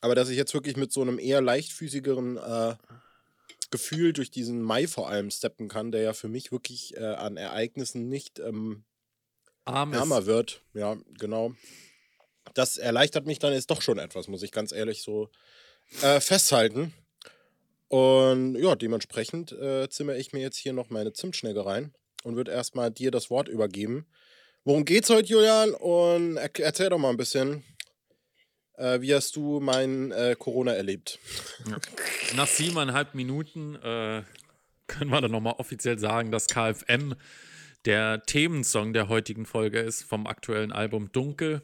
Aber 0.00 0.14
dass 0.14 0.28
ich 0.28 0.36
jetzt 0.36 0.54
wirklich 0.54 0.76
mit 0.76 0.92
so 0.92 1.02
einem 1.02 1.18
eher 1.18 1.40
leichtfüßigeren 1.40 2.36
äh, 2.36 2.76
Gefühl 3.70 4.12
durch 4.12 4.30
diesen 4.30 4.62
Mai 4.62 4.86
vor 4.86 5.08
allem 5.08 5.30
steppen 5.30 5.68
kann, 5.68 5.92
der 5.92 6.02
ja 6.02 6.12
für 6.12 6.28
mich 6.28 6.52
wirklich 6.52 6.96
äh, 6.96 7.04
an 7.04 7.36
Ereignissen 7.36 8.08
nicht 8.08 8.38
ähm, 8.38 8.84
ärmer 9.64 10.26
wird. 10.26 10.62
Ja, 10.72 10.96
genau. 11.18 11.54
Das 12.54 12.78
erleichtert 12.78 13.26
mich 13.26 13.38
dann 13.38 13.52
jetzt 13.52 13.70
doch 13.70 13.82
schon 13.82 13.98
etwas, 13.98 14.28
muss 14.28 14.42
ich 14.42 14.52
ganz 14.52 14.72
ehrlich 14.72 15.02
so 15.02 15.30
äh, 16.02 16.20
festhalten. 16.20 16.94
Und 17.88 18.56
ja, 18.56 18.74
dementsprechend 18.74 19.52
äh, 19.52 19.88
zimmer 19.88 20.16
ich 20.16 20.32
mir 20.32 20.40
jetzt 20.40 20.56
hier 20.56 20.72
noch 20.72 20.90
meine 20.90 21.12
Zimtschnecke 21.12 21.64
rein 21.64 21.94
und 22.26 22.34
würde 22.34 22.50
erstmal 22.50 22.90
dir 22.90 23.12
das 23.12 23.30
Wort 23.30 23.48
übergeben. 23.48 24.04
Worum 24.64 24.84
geht's 24.84 25.08
heute, 25.10 25.28
Julian? 25.28 25.70
Und 25.70 26.36
er 26.36 26.50
erzähl 26.58 26.90
doch 26.90 26.98
mal 26.98 27.10
ein 27.10 27.16
bisschen, 27.16 27.62
äh, 28.74 29.00
wie 29.00 29.14
hast 29.14 29.36
du 29.36 29.60
mein 29.60 30.10
äh, 30.10 30.34
Corona 30.36 30.72
erlebt? 30.72 31.20
Nach 32.34 32.48
siebeneinhalb 32.48 33.14
Minuten 33.14 33.76
äh, 33.76 34.24
können 34.88 35.10
wir 35.10 35.20
dann 35.20 35.30
nochmal 35.30 35.54
offiziell 35.58 36.00
sagen, 36.00 36.32
dass 36.32 36.48
KFM 36.48 37.14
der 37.84 38.24
Themensong 38.24 38.92
der 38.92 39.08
heutigen 39.08 39.46
Folge 39.46 39.78
ist 39.78 40.02
vom 40.02 40.26
aktuellen 40.26 40.72
Album 40.72 41.12
Dunkel. 41.12 41.62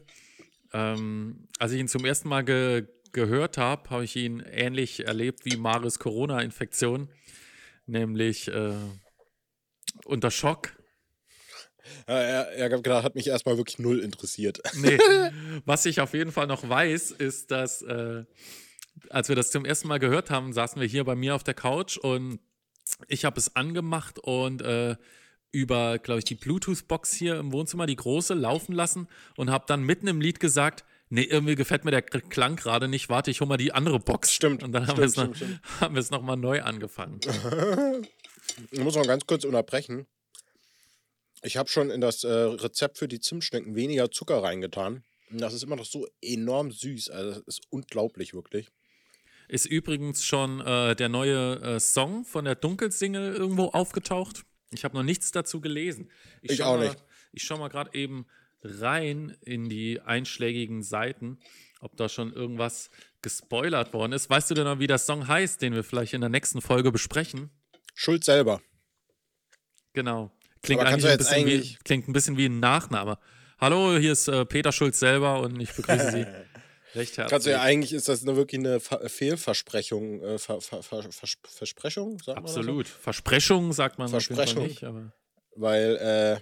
Ähm, 0.71 1.49
als 1.59 1.73
ich 1.73 1.81
ihn 1.81 1.89
zum 1.89 2.05
ersten 2.05 2.29
Mal 2.29 2.43
ge 2.43 2.87
gehört 3.11 3.59
habe, 3.59 3.91
habe 3.91 4.05
ich 4.05 4.15
ihn 4.15 4.39
ähnlich 4.39 5.05
erlebt 5.05 5.45
wie 5.45 5.55
Maris 5.55 5.99
Corona-Infektion, 5.99 7.09
nämlich 7.85 8.47
äh, 8.47 8.73
unter 10.05 10.31
Schock. 10.31 10.75
Ja, 12.07 12.19
er, 12.19 12.71
er 12.71 13.03
hat 13.03 13.15
mich 13.15 13.27
erstmal 13.27 13.57
wirklich 13.57 13.79
null 13.79 13.99
interessiert. 13.99 14.61
Nee, 14.75 14.97
was 15.65 15.85
ich 15.85 16.01
auf 16.01 16.13
jeden 16.13 16.31
Fall 16.31 16.47
noch 16.47 16.67
weiß, 16.67 17.11
ist, 17.11 17.51
dass 17.51 17.81
äh, 17.81 18.23
als 19.09 19.29
wir 19.29 19.35
das 19.35 19.51
zum 19.51 19.65
ersten 19.65 19.87
Mal 19.87 19.99
gehört 19.99 20.29
haben, 20.29 20.53
saßen 20.53 20.79
wir 20.79 20.87
hier 20.87 21.03
bei 21.03 21.15
mir 21.15 21.35
auf 21.35 21.43
der 21.43 21.53
Couch 21.53 21.97
und 21.97 22.39
ich 23.07 23.25
habe 23.25 23.39
es 23.39 23.55
angemacht 23.55 24.19
und 24.19 24.61
äh, 24.61 24.95
über, 25.51 25.99
glaube 25.99 26.19
ich, 26.19 26.25
die 26.25 26.35
Bluetooth-Box 26.35 27.13
hier 27.13 27.37
im 27.37 27.51
Wohnzimmer, 27.51 27.85
die 27.85 27.95
große, 27.95 28.33
laufen 28.33 28.73
lassen 28.73 29.07
und 29.37 29.51
habe 29.51 29.65
dann 29.67 29.83
mitten 29.83 30.07
im 30.07 30.19
Lied 30.19 30.39
gesagt, 30.39 30.83
nee, 31.09 31.23
irgendwie 31.23 31.55
gefällt 31.55 31.85
mir 31.85 31.91
der 31.91 32.01
Klang 32.01 32.55
gerade 32.55 32.87
nicht, 32.87 33.09
warte, 33.09 33.29
ich 33.29 33.39
hol 33.39 33.47
mal 33.47 33.57
die 33.57 33.71
andere 33.71 33.99
Box. 33.99 34.33
Stimmt, 34.33 34.63
Und 34.63 34.71
dann 34.71 34.87
haben 34.87 34.97
wir 34.97 35.99
es 35.99 36.11
nochmal 36.11 36.37
neu 36.37 36.61
angefangen. 36.63 37.19
Ich 38.71 38.79
muss 38.79 38.95
noch 38.95 39.07
ganz 39.07 39.25
kurz 39.25 39.45
unterbrechen. 39.45 40.07
Ich 41.41 41.57
habe 41.57 41.69
schon 41.69 41.89
in 41.89 42.01
das 42.01 42.23
äh, 42.23 42.31
Rezept 42.31 42.97
für 42.97 43.07
die 43.07 43.19
Zimtschnecken 43.19 43.75
weniger 43.75 44.09
Zucker 44.11 44.41
reingetan. 44.41 45.03
Das 45.29 45.53
ist 45.53 45.63
immer 45.63 45.75
noch 45.75 45.85
so 45.85 46.07
enorm 46.21 46.71
süß. 46.71 47.09
Also 47.09 47.31
das 47.31 47.43
ist 47.47 47.61
unglaublich, 47.69 48.33
wirklich. 48.33 48.69
Ist 49.49 49.65
übrigens 49.65 50.23
schon 50.23 50.61
äh, 50.61 50.95
der 50.95 51.09
neue 51.09 51.59
äh, 51.61 51.79
Song 51.79 52.23
von 52.23 52.45
der 52.45 52.55
Dunkelsingle 52.55 53.33
irgendwo 53.33 53.65
aufgetaucht. 53.65 54.43
Ich 54.71 54.83
habe 54.83 54.95
noch 54.95 55.03
nichts 55.03 55.31
dazu 55.31 55.59
gelesen. 55.59 56.09
Ich 56.41 56.57
schau 56.57 56.73
auch 56.73 56.77
mal, 56.77 56.89
nicht. 56.89 57.03
Ich 57.33 57.43
schaue 57.43 57.59
mal 57.59 57.67
gerade 57.67 57.93
eben 57.93 58.25
rein 58.61 59.35
in 59.41 59.69
die 59.69 59.99
einschlägigen 59.99 60.81
Seiten, 60.81 61.39
ob 61.81 61.97
da 61.97 62.07
schon 62.07 62.31
irgendwas 62.31 62.89
gespoilert 63.21 63.93
worden 63.93 64.13
ist. 64.13 64.29
Weißt 64.29 64.49
du 64.49 64.53
denn 64.53 64.63
noch, 64.63 64.79
wie 64.79 64.87
der 64.87 64.97
Song 64.97 65.27
heißt, 65.27 65.61
den 65.61 65.73
wir 65.73 65.83
vielleicht 65.83 66.13
in 66.13 66.21
der 66.21 66.29
nächsten 66.29 66.61
Folge 66.61 66.91
besprechen? 66.91 67.49
Schuld 67.93 68.23
selber. 68.23 68.61
Genau. 69.93 70.31
Klingt 70.61 70.81
Aber 70.81 70.89
kannst 70.89 71.05
eigentlich, 71.05 71.05
du 71.05 71.07
ein 71.07 71.19
jetzt 71.19 71.29
bisschen 71.29 71.45
wie, 71.47 71.53
eigentlich- 71.53 71.79
klingt 71.83 72.07
ein 72.07 72.13
bisschen 72.13 72.37
wie 72.37 72.45
ein 72.45 72.59
Nachname. 72.59 73.17
Hallo, 73.59 73.97
hier 73.97 74.11
ist 74.13 74.27
äh, 74.27 74.45
Peter 74.45 74.71
Schulz 74.71 74.99
selber 74.99 75.39
und 75.41 75.59
ich 75.59 75.71
begrüße 75.73 76.11
Sie 76.11 76.17
recht 76.97 77.17
herzlich. 77.17 77.27
Kannst 77.29 77.47
du 77.47 77.51
ja 77.51 77.61
eigentlich, 77.61 77.93
ist 77.93 78.07
das 78.09 78.23
eine, 78.23 78.35
wirklich 78.35 78.59
eine 78.59 78.79
Ver 78.79 79.07
Fehlversprechung, 79.09 80.21
äh, 80.21 80.37
Ver 80.37 80.59
Ver 80.61 80.81
Ver 80.83 81.03
Vers 81.11 81.37
Versprechung? 81.47 82.17
Sagt 82.19 82.35
man 82.37 82.43
das 82.45 82.53
so? 82.53 82.59
Absolut. 82.59 82.87
Versprechung 82.87 83.73
sagt 83.73 83.99
man 83.99 84.07
Versprechung. 84.09 84.63
nicht, 84.63 84.83
aber 84.83 85.11
Weil, 85.55 85.95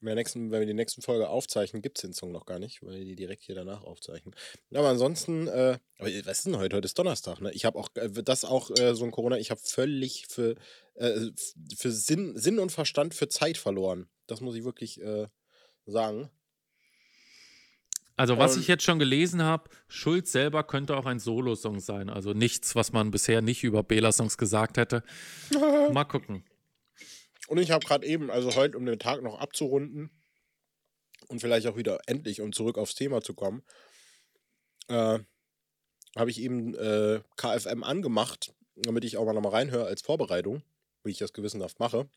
in 0.00 0.06
der 0.06 0.14
nächsten, 0.14 0.50
wenn 0.50 0.60
wir 0.60 0.66
die 0.66 0.74
nächsten 0.74 1.02
Folge 1.02 1.28
aufzeichnen, 1.28 1.82
gibt 1.82 1.98
es 1.98 2.02
den 2.02 2.12
Song 2.12 2.30
noch 2.30 2.46
gar 2.46 2.58
nicht, 2.58 2.82
weil 2.82 2.98
wir 2.98 3.04
die 3.04 3.16
direkt 3.16 3.42
hier 3.42 3.54
danach 3.54 3.82
aufzeichnen. 3.82 4.34
Aber 4.72 4.88
ansonsten, 4.88 5.48
äh, 5.48 5.78
aber 5.98 6.08
was 6.24 6.38
ist 6.38 6.46
denn 6.46 6.56
heute? 6.58 6.76
Heute 6.76 6.86
ist 6.86 6.98
Donnerstag, 6.98 7.40
ne? 7.40 7.50
Ich 7.52 7.64
habe 7.64 7.78
auch, 7.78 7.88
äh, 7.96 8.08
das 8.22 8.44
auch 8.44 8.70
äh, 8.78 8.94
so 8.94 9.04
ein 9.04 9.10
Corona, 9.10 9.38
ich 9.38 9.50
habe 9.50 9.60
völlig 9.62 10.26
für, 10.28 10.54
äh, 10.94 11.30
für 11.76 11.90
Sinn, 11.90 12.36
Sinn 12.36 12.58
und 12.58 12.70
Verstand 12.70 13.14
für 13.14 13.28
Zeit 13.28 13.58
verloren. 13.58 14.08
Das 14.26 14.40
muss 14.40 14.54
ich 14.54 14.64
wirklich 14.64 15.00
äh, 15.00 15.26
sagen. 15.86 16.30
Also, 18.16 18.36
was 18.36 18.54
Und- 18.56 18.62
ich 18.62 18.68
jetzt 18.68 18.82
schon 18.82 18.98
gelesen 18.98 19.42
habe, 19.42 19.70
Schulz 19.86 20.32
selber 20.32 20.64
könnte 20.64 20.96
auch 20.96 21.06
ein 21.06 21.20
Solo-Song 21.20 21.78
sein. 21.80 22.10
Also 22.10 22.32
nichts, 22.32 22.74
was 22.74 22.92
man 22.92 23.10
bisher 23.12 23.42
nicht 23.42 23.62
über 23.62 23.82
Bela-Songs 23.84 24.36
gesagt 24.38 24.76
hätte. 24.76 25.04
Mal 25.92 26.04
gucken. 26.04 26.44
Und 27.48 27.56
ich 27.56 27.70
habe 27.70 27.84
gerade 27.84 28.06
eben, 28.06 28.30
also 28.30 28.54
heute, 28.56 28.76
um 28.76 28.84
den 28.84 28.98
Tag 28.98 29.22
noch 29.22 29.38
abzurunden 29.38 30.10
und 31.28 31.40
vielleicht 31.40 31.66
auch 31.66 31.76
wieder 31.76 31.98
endlich, 32.06 32.42
um 32.42 32.52
zurück 32.52 32.76
aufs 32.76 32.94
Thema 32.94 33.22
zu 33.22 33.32
kommen, 33.32 33.62
äh, 34.88 35.18
habe 36.14 36.30
ich 36.30 36.40
eben 36.42 36.74
äh, 36.74 37.20
KFM 37.36 37.84
angemacht, 37.84 38.54
damit 38.76 39.04
ich 39.04 39.16
auch 39.16 39.24
mal 39.24 39.32
nochmal 39.32 39.52
reinhöre 39.52 39.86
als 39.86 40.02
Vorbereitung, 40.02 40.62
wie 41.04 41.10
ich 41.10 41.18
das 41.18 41.32
gewissenhaft 41.32 41.80
mache. 41.80 42.08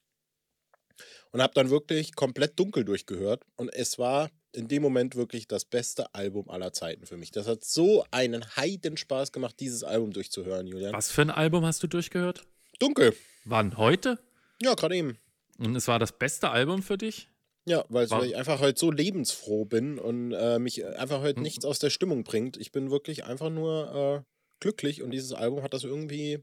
Und 1.32 1.42
habe 1.42 1.54
dann 1.54 1.70
wirklich 1.70 2.14
komplett 2.14 2.60
dunkel 2.60 2.84
durchgehört. 2.84 3.46
Und 3.56 3.70
es 3.74 3.98
war 3.98 4.30
in 4.52 4.68
dem 4.68 4.84
Moment 4.84 5.16
wirklich 5.16 5.48
das 5.48 5.64
beste 5.64 6.14
Album 6.14 6.50
aller 6.50 6.74
Zeiten 6.74 7.06
für 7.06 7.16
mich. 7.16 7.32
Das 7.32 7.48
hat 7.48 7.64
so 7.64 8.04
einen 8.12 8.46
Heidenspaß 8.58 9.32
gemacht, 9.32 9.56
dieses 9.62 9.86
Album 9.86 10.12
durchzuhören, 10.12 10.68
Julian. 10.68 10.92
Was 10.92 11.10
für 11.10 11.22
ein 11.22 11.32
Album 11.32 11.66
hast 11.66 11.82
du 11.84 11.88
durchgehört? 11.88 12.46
Dunkel. 12.80 13.16
Wann? 13.46 13.78
Heute? 13.78 14.20
Ja, 14.62 14.74
gerade 14.76 14.96
eben. 14.96 15.18
Und 15.58 15.76
es 15.76 15.88
war 15.88 16.00
das 16.00 16.18
beste 16.18 16.50
Album 16.50 16.82
für 16.84 16.98
dich? 16.98 17.28
Ja, 17.66 17.86
weil 17.90 18.10
War- 18.10 18.26
ich 18.26 18.36
einfach 18.36 18.60
heute 18.60 18.80
so 18.80 18.90
lebensfroh 18.92 19.66
bin 19.66 20.00
und 20.00 20.32
äh, 20.32 20.58
mich 20.60 20.84
einfach 20.86 21.22
heute 21.22 21.38
Hm. 21.38 21.44
nichts 21.44 21.64
aus 21.66 21.78
der 21.80 21.90
Stimmung 21.92 22.24
bringt. 22.24 22.58
Ich 22.58 22.72
bin 22.72 22.90
wirklich 22.90 23.24
einfach 23.26 23.50
nur 23.52 24.24
äh, 24.26 24.32
glücklich 24.60 25.04
und 25.04 25.12
dieses 25.12 25.34
Album 25.34 25.62
hat 25.62 25.74
das 25.74 25.84
irgendwie 25.84 26.40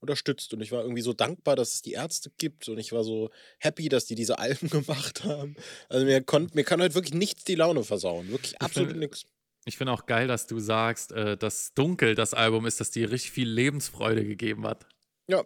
unterstützt 0.00 0.52
und 0.52 0.60
ich 0.60 0.72
war 0.72 0.82
irgendwie 0.82 1.00
so 1.02 1.14
dankbar, 1.14 1.56
dass 1.56 1.74
es 1.74 1.82
die 1.82 1.92
Ärzte 1.92 2.30
gibt 2.36 2.68
und 2.68 2.78
ich 2.78 2.92
war 2.92 3.02
so 3.02 3.30
happy, 3.58 3.88
dass 3.88 4.04
die 4.04 4.14
diese 4.14 4.38
Alben 4.38 4.68
gemacht 4.70 5.24
haben. 5.24 5.56
Also 5.88 6.04
mir, 6.04 6.22
konnt, 6.22 6.54
mir 6.54 6.64
kann 6.64 6.82
heute 6.82 6.94
wirklich 6.94 7.14
nichts 7.14 7.44
die 7.44 7.54
Laune 7.54 7.82
versauen. 7.82 8.28
Wirklich 8.30 8.60
absolut 8.60 8.96
nichts. 8.96 9.24
Ich 9.64 9.78
finde 9.78 9.92
auch 9.94 10.06
geil, 10.06 10.28
dass 10.28 10.46
du 10.46 10.60
sagst, 10.60 11.12
äh, 11.12 11.36
dass 11.36 11.72
Dunkel 11.74 12.14
das 12.14 12.34
Album 12.34 12.66
ist, 12.66 12.78
das 12.78 12.90
dir 12.90 13.10
richtig 13.10 13.32
viel 13.32 13.48
Lebensfreude 13.48 14.24
gegeben 14.24 14.66
hat. 14.66 14.86
Ja, 15.28 15.44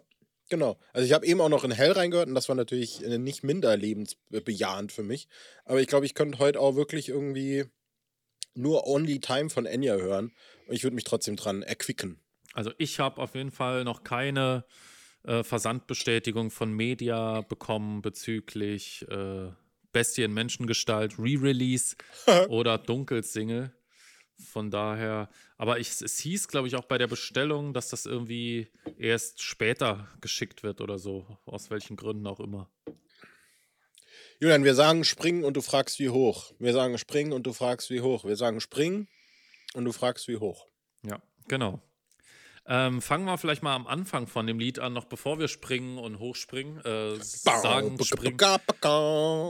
genau. 0.51 0.77
Also 0.93 1.07
ich 1.07 1.13
habe 1.13 1.25
eben 1.25 1.41
auch 1.41 1.49
noch 1.49 1.63
in 1.63 1.71
Hell 1.71 1.93
reingehört 1.93 2.27
und 2.27 2.35
das 2.35 2.47
war 2.47 2.55
natürlich 2.55 3.03
äh, 3.03 3.17
nicht 3.17 3.43
minder 3.43 3.75
lebensbejahend 3.75 4.91
für 4.91 5.01
mich. 5.01 5.27
Aber 5.65 5.81
ich 5.81 5.87
glaube, 5.87 6.05
ich 6.05 6.13
könnte 6.13 6.37
heute 6.37 6.59
auch 6.59 6.75
wirklich 6.75 7.09
irgendwie 7.09 7.65
nur 8.53 8.85
Only 8.85 9.19
Time 9.19 9.49
von 9.49 9.65
Enya 9.65 9.95
hören 9.95 10.31
und 10.67 10.75
ich 10.75 10.83
würde 10.83 10.95
mich 10.95 11.05
trotzdem 11.05 11.37
dran 11.37 11.63
erquicken. 11.63 12.19
Also 12.53 12.71
ich 12.77 12.99
habe 12.99 13.19
auf 13.21 13.33
jeden 13.33 13.51
Fall 13.51 13.83
noch 13.83 14.03
keine 14.03 14.65
äh, 15.23 15.43
Versandbestätigung 15.43 16.51
von 16.51 16.71
Media 16.71 17.41
bekommen 17.41 18.01
bezüglich 18.01 19.05
äh, 19.09 19.49
Bestie 19.93 20.23
in 20.23 20.33
Menschengestalt 20.33 21.17
Re-Release 21.17 21.95
oder 22.49 22.77
Dunkelsingle. 22.77 23.73
Von 24.41 24.71
daher, 24.71 25.29
aber 25.57 25.79
ich, 25.79 25.89
es 26.01 26.17
hieß, 26.19 26.47
glaube 26.47 26.67
ich, 26.67 26.75
auch 26.75 26.85
bei 26.85 26.97
der 26.97 27.07
Bestellung, 27.07 27.73
dass 27.73 27.89
das 27.89 28.05
irgendwie 28.05 28.67
erst 28.97 29.41
später 29.41 30.07
geschickt 30.19 30.63
wird 30.63 30.81
oder 30.81 30.99
so, 30.99 31.37
aus 31.45 31.69
welchen 31.69 31.95
Gründen 31.95 32.27
auch 32.27 32.39
immer. 32.39 32.69
Julian, 34.39 34.63
wir 34.63 34.73
sagen 34.73 35.03
springen 35.03 35.43
und 35.43 35.55
du 35.55 35.61
fragst 35.61 35.99
wie 35.99 36.09
hoch. 36.09 36.51
Wir 36.57 36.73
sagen 36.73 36.97
springen 36.97 37.31
und 37.31 37.45
du 37.45 37.53
fragst 37.53 37.91
wie 37.91 38.01
hoch. 38.01 38.25
Wir 38.25 38.35
sagen 38.35 38.59
springen 38.59 39.07
und 39.75 39.85
du 39.85 39.91
fragst 39.91 40.27
wie 40.27 40.37
hoch. 40.37 40.65
Ja, 41.05 41.21
genau. 41.47 41.79
Ähm, 42.67 43.01
fangen 43.01 43.25
wir 43.25 43.37
vielleicht 43.37 43.63
mal 43.63 43.75
am 43.75 43.87
Anfang 43.87 44.27
von 44.27 44.45
dem 44.45 44.59
Lied 44.59 44.79
an, 44.79 44.93
noch 44.93 45.05
bevor 45.05 45.39
wir 45.39 45.47
springen 45.47 45.97
und 45.97 46.19
hochspringen. 46.19 46.77
Äh, 46.85 47.15
sagen, 47.21 47.97
springen. 48.03 48.37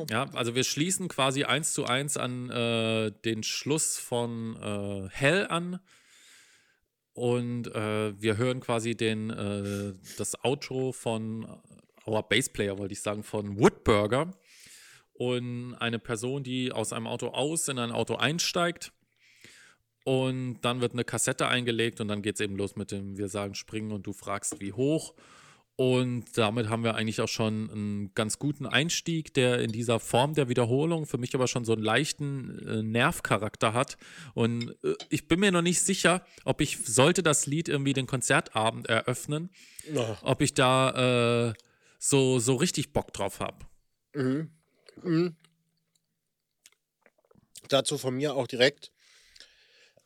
Ja, 0.09 0.29
also 0.33 0.55
wir 0.55 0.63
schließen 0.63 1.09
quasi 1.09 1.43
eins 1.43 1.73
zu 1.73 1.85
eins 1.85 2.15
an 2.15 2.49
äh, 2.49 3.11
den 3.25 3.43
Schluss 3.43 3.97
von 3.97 4.55
äh, 4.55 5.09
Hell 5.11 5.47
an. 5.47 5.79
Und 7.13 7.67
äh, 7.67 8.19
wir 8.19 8.37
hören 8.37 8.61
quasi 8.61 8.95
den, 8.95 9.29
äh, 9.29 9.93
das 10.17 10.41
Outro 10.43 10.93
von 10.93 11.45
Our 12.07 12.23
Bassplayer, 12.23 12.77
wollte 12.77 12.93
ich 12.93 13.01
sagen, 13.01 13.23
von 13.23 13.59
Woodburger. 13.59 14.31
Und 15.13 15.75
eine 15.75 15.99
Person, 15.99 16.43
die 16.43 16.71
aus 16.71 16.93
einem 16.93 17.07
Auto 17.07 17.27
aus 17.27 17.67
in 17.67 17.77
ein 17.77 17.91
Auto 17.91 18.15
einsteigt. 18.15 18.93
Und 20.03 20.61
dann 20.61 20.81
wird 20.81 20.93
eine 20.93 21.03
Kassette 21.03 21.47
eingelegt 21.47 22.01
und 22.01 22.07
dann 22.07 22.21
geht 22.21 22.35
es 22.35 22.41
eben 22.41 22.55
los 22.55 22.75
mit 22.75 22.91
dem 22.91 23.17
Wir 23.17 23.27
sagen 23.29 23.53
springen 23.55 23.91
und 23.91 24.07
du 24.07 24.13
fragst 24.13 24.59
wie 24.59 24.73
hoch. 24.73 25.13
Und 25.77 26.37
damit 26.37 26.69
haben 26.69 26.83
wir 26.83 26.95
eigentlich 26.95 27.21
auch 27.21 27.27
schon 27.27 27.71
einen 27.71 28.13
ganz 28.13 28.37
guten 28.37 28.65
Einstieg, 28.67 29.33
der 29.33 29.59
in 29.61 29.71
dieser 29.71 29.99
Form 29.99 30.35
der 30.35 30.47
Wiederholung 30.49 31.05
für 31.07 31.17
mich 31.17 31.33
aber 31.33 31.47
schon 31.47 31.65
so 31.65 31.73
einen 31.73 31.81
leichten 31.81 32.59
äh, 32.67 32.83
Nervcharakter 32.83 33.73
hat. 33.73 33.97
Und 34.33 34.75
äh, 34.83 34.93
ich 35.09 35.27
bin 35.27 35.39
mir 35.39 35.51
noch 35.51 35.61
nicht 35.63 35.81
sicher, 35.81 36.23
ob 36.45 36.61
ich, 36.61 36.77
sollte 36.85 37.23
das 37.23 37.45
Lied 37.47 37.67
irgendwie 37.69 37.93
den 37.93 38.05
Konzertabend 38.05 38.87
eröffnen, 38.87 39.49
Ja. 39.91 40.17
ob 40.21 40.41
ich 40.41 40.53
da 40.53 41.49
äh, 41.49 41.53
so, 41.97 42.37
so 42.39 42.55
richtig 42.55 42.93
Bock 42.93 43.13
drauf 43.13 43.39
habe. 43.39 43.65
Dazu 47.69 47.97
von 47.97 48.15
mir 48.15 48.35
auch 48.35 48.47
direkt. 48.47 48.91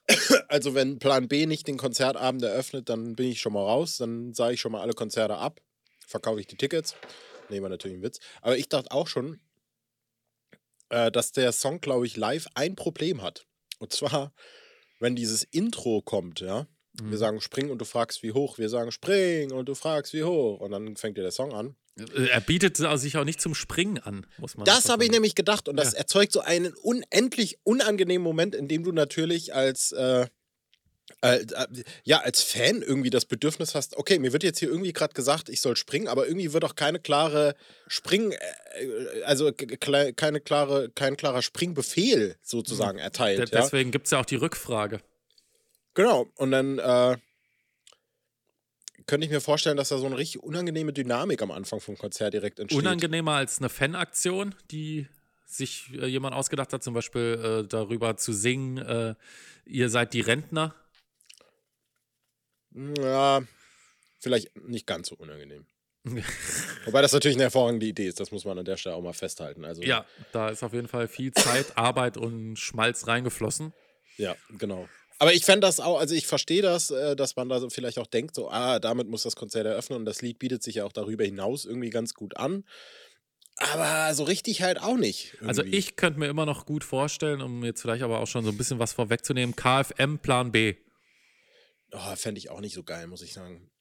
Also 0.47 0.73
wenn 0.73 0.99
Plan 0.99 1.27
B 1.27 1.45
nicht 1.45 1.67
den 1.67 1.77
Konzertabend 1.77 2.43
eröffnet, 2.43 2.89
dann 2.89 3.15
bin 3.15 3.27
ich 3.27 3.41
schon 3.41 3.53
mal 3.53 3.63
raus. 3.63 3.97
Dann 3.97 4.33
sage 4.33 4.53
ich 4.53 4.61
schon 4.61 4.71
mal 4.71 4.81
alle 4.81 4.93
Konzerte 4.93 5.37
ab. 5.37 5.59
Verkaufe 6.07 6.39
ich 6.39 6.47
die 6.47 6.57
Tickets. 6.57 6.95
Nee, 7.49 7.61
war 7.61 7.69
natürlich 7.69 7.97
ein 7.97 8.03
Witz. 8.03 8.19
Aber 8.41 8.57
ich 8.57 8.69
dachte 8.69 8.91
auch 8.91 9.07
schon, 9.07 9.39
äh, 10.89 11.11
dass 11.11 11.31
der 11.31 11.51
Song, 11.51 11.81
glaube 11.81 12.05
ich, 12.05 12.17
live 12.17 12.47
ein 12.55 12.75
Problem 12.75 13.21
hat. 13.21 13.45
Und 13.79 13.91
zwar, 13.91 14.33
wenn 14.99 15.15
dieses 15.15 15.43
Intro 15.43 16.01
kommt, 16.01 16.39
ja. 16.39 16.67
Wir 17.03 17.17
sagen 17.17 17.41
spring 17.41 17.71
und 17.71 17.79
du 17.79 17.85
fragst 17.85 18.23
wie 18.23 18.31
hoch. 18.31 18.57
Wir 18.57 18.69
sagen 18.69 18.89
spring 18.89 19.51
und 19.51 19.67
du 19.67 19.75
fragst 19.75 20.13
wie 20.13 20.23
hoch. 20.23 20.61
Und 20.61 20.71
dann 20.71 20.95
fängt 20.95 21.17
ja 21.17 21.23
der 21.23 21.31
Song 21.31 21.51
an. 21.51 21.75
Äh, 21.97 22.27
Er 22.27 22.41
bietet 22.41 22.77
sich 22.77 23.17
auch 23.17 23.23
nicht 23.23 23.41
zum 23.41 23.55
Springen 23.55 23.99
an, 23.99 24.25
muss 24.37 24.55
man 24.57 24.65
Das 24.65 24.89
habe 24.89 25.05
ich 25.05 25.11
nämlich 25.11 25.35
gedacht 25.35 25.67
und 25.69 25.77
das 25.77 25.93
Ja. 25.93 25.99
erzeugt 25.99 26.31
so 26.31 26.41
einen 26.41 26.73
unendlich 26.73 27.59
unangenehmen 27.63 28.23
Moment, 28.23 28.55
in 28.55 28.67
dem 28.67 28.83
du 28.83 28.91
natürlich 28.91 29.53
als 29.53 29.91
äh, 29.91 30.27
äh, 31.21 31.37
äh, 31.37 31.67
ja 32.03 32.19
als 32.21 32.41
Fan 32.41 32.81
irgendwie 32.81 33.09
das 33.11 33.25
Bedürfnis 33.25 33.75
hast. 33.75 33.95
Okay, 33.95 34.19
mir 34.19 34.33
wird 34.33 34.43
jetzt 34.43 34.59
hier 34.59 34.69
irgendwie 34.69 34.91
gerade 34.91 35.13
gesagt, 35.13 35.49
ich 35.49 35.61
soll 35.61 35.75
springen, 35.75 36.07
aber 36.07 36.27
irgendwie 36.27 36.51
wird 36.51 36.63
auch 36.65 36.75
keine 36.75 36.99
klare 36.99 37.55
Spring, 37.87 38.31
äh, 38.31 39.23
also 39.23 39.51
keine 39.53 40.41
klare, 40.41 40.89
kein 40.89 41.15
klarer 41.15 41.41
Springbefehl 41.41 42.35
sozusagen 42.41 42.97
De 42.97 43.03
erteilt. 43.05 43.51
Ja? 43.51 43.61
deswegen 43.61 43.91
gibt 43.91 44.07
es 44.07 44.11
ja 44.11 44.19
auch 44.19 44.25
die 44.25 44.35
Rückfrage. 44.35 44.99
Genau. 45.93 46.27
Und 46.35 46.51
dann 46.51 46.79
äh, 46.79 47.17
könnte 49.07 49.25
ich 49.25 49.31
mir 49.31 49.41
vorstellen, 49.41 49.77
dass 49.77 49.89
da 49.89 49.97
so 49.97 50.05
eine 50.05 50.17
richtig 50.17 50.41
unangenehme 50.41 50.93
Dynamik 50.93 51.41
am 51.41 51.51
Anfang 51.51 51.79
vom 51.79 51.97
Konzert 51.97 52.33
direkt 52.33 52.59
entsteht. 52.59 52.79
Unangenehmer 52.79 53.33
als 53.33 53.59
eine 53.59 53.69
Fanaktion, 53.69 54.55
die 54.71 55.07
sich 55.45 55.91
äh, 55.93 56.07
jemand 56.07 56.35
ausgedacht 56.35 56.73
hat, 56.73 56.83
zum 56.83 56.93
Beispiel 56.93 57.63
äh, 57.65 57.67
darüber 57.67 58.17
zu 58.17 58.33
singen, 58.33 58.77
äh, 58.77 59.15
ihr 59.65 59.89
seid 59.89 60.13
die 60.13 60.21
Rentner. 60.21 60.75
Ja, 62.73 63.43
vielleicht 64.19 64.55
nicht 64.67 64.87
ganz 64.87 65.09
so 65.09 65.15
unangenehm. 65.15 65.65
Wobei 66.85 67.01
das 67.01 67.13
natürlich 67.13 67.37
eine 67.37 67.45
hervorragende 67.45 67.85
Idee 67.85 68.07
ist, 68.07 68.19
das 68.19 68.31
muss 68.31 68.45
man 68.45 68.59
an 68.59 68.65
der 68.65 68.77
Stelle 68.77 68.95
auch 68.95 69.01
mal 69.01 69.13
festhalten. 69.13 69.65
Also, 69.65 69.81
Ja, 69.81 70.05
da 70.33 70.49
ist 70.49 70.61
auf 70.63 70.73
jeden 70.73 70.87
Fall 70.87 71.07
viel 71.07 71.31
Zeit, 71.31 71.77
Arbeit 71.77 72.17
und 72.17 72.57
Schmalz 72.57 73.07
reingeflossen. 73.07 73.73
Ja, 74.17 74.35
genau. 74.57 74.87
Aber 75.17 75.33
ich 75.33 75.45
fände 75.45 75.61
das 75.61 75.79
auch, 75.79 75.99
also 75.99 76.13
ich 76.13 76.27
verstehe 76.27 76.61
das, 76.61 76.91
äh, 76.91 77.15
dass 77.15 77.35
man 77.35 77.47
da 77.47 77.59
so 77.59 77.69
vielleicht 77.69 77.99
auch 77.99 78.07
denkt, 78.07 78.35
so, 78.35 78.49
ah, 78.49 78.79
damit 78.79 79.07
muss 79.07 79.23
das 79.23 79.35
Konzert 79.35 79.65
eröffnen 79.65 79.99
und 79.99 80.05
das 80.05 80.21
Lied 80.21 80.39
bietet 80.39 80.61
sich 80.61 80.75
ja 80.75 80.85
auch 80.85 80.91
darüber 80.91 81.23
hinaus 81.23 81.65
irgendwie 81.65 81.89
ganz 81.89 82.13
gut 82.13 82.35
an. 82.37 82.65
Aber 83.57 84.13
so 84.13 84.23
richtig 84.23 84.61
halt 84.61 84.81
auch 84.81 84.97
nicht. 84.97 85.37
Also 85.41 85.61
irgendwie. 85.61 85.77
ich 85.77 85.95
könnte 85.95 86.19
mir 86.19 86.27
immer 86.27 86.45
noch 86.45 86.65
gut 86.65 86.83
vorstellen, 86.83 87.41
um 87.41 87.63
jetzt 87.63 87.81
vielleicht 87.81 88.03
aber 88.03 88.19
auch 88.19 88.27
schon 88.27 88.43
so 88.43 88.51
ein 88.51 88.57
bisschen 88.57 88.79
was 88.79 88.91
vorwegzunehmen, 88.91 89.55
KFM 89.55 90.17
Plan 90.19 90.51
B. 90.51 90.75
Oh, 91.91 92.15
fände 92.15 92.39
ich 92.39 92.49
auch 92.49 92.59
nicht 92.59 92.73
so 92.73 92.83
geil, 92.83 93.07
muss 93.07 93.21
ich 93.21 93.33
sagen. 93.33 93.71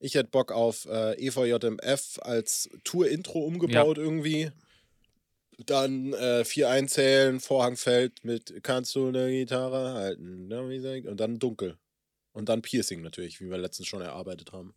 Ich 0.00 0.16
hätte 0.16 0.30
Bock 0.30 0.50
auf 0.50 0.86
äh, 0.86 1.14
EVJMF 1.24 2.18
als 2.20 2.68
Tour-Intro 2.82 3.38
umgebaut 3.44 3.96
irgendwie. 3.96 4.50
Dann 5.66 6.12
äh, 6.14 6.44
vier 6.44 6.68
einzählen, 6.70 7.40
Vorhang 7.40 7.76
fällt 7.76 8.24
mit 8.24 8.62
Kannst 8.62 8.94
du 8.94 9.08
eine 9.08 9.30
Gitarre 9.30 9.94
halten? 9.94 10.48
Gesagt, 10.48 11.06
Und 11.06 11.18
dann 11.20 11.38
dunkel. 11.38 11.76
Und 12.32 12.48
dann 12.48 12.62
Piercing 12.62 13.02
natürlich, 13.02 13.40
wie 13.40 13.48
wir 13.48 13.58
letztens 13.58 13.86
schon 13.86 14.00
erarbeitet 14.02 14.52
haben. 14.52 14.74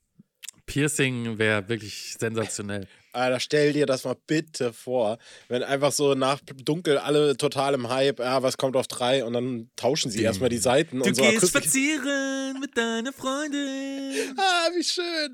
Piercing 0.67 1.37
wäre 1.37 1.67
wirklich 1.69 2.15
sensationell. 2.19 2.87
Alter, 3.13 3.39
stell 3.39 3.73
dir 3.73 3.85
das 3.85 4.03
mal 4.03 4.17
bitte 4.27 4.73
vor, 4.73 5.17
wenn 5.47 5.63
einfach 5.63 5.91
so 5.91 6.13
nach 6.13 6.39
dunkel 6.41 6.97
alle 6.99 7.35
total 7.37 7.73
im 7.73 7.89
Hype, 7.89 8.19
ja, 8.19 8.43
was 8.43 8.57
kommt 8.57 8.75
auf 8.75 8.87
drei 8.87 9.23
und 9.23 9.33
dann 9.33 9.71
tauschen 9.75 10.11
sie 10.11 10.21
erstmal 10.21 10.49
die 10.49 10.57
Seiten 10.57 10.99
Du 10.99 11.05
und 11.05 11.15
so 11.15 11.23
gehst 11.23 11.37
akustisch- 11.37 11.49
spazieren 11.63 12.59
mit 12.59 12.77
deiner 12.77 13.13
Freundin. 13.13 14.35
Ah, 14.37 14.69
wie 14.75 14.83
schön. 14.83 15.33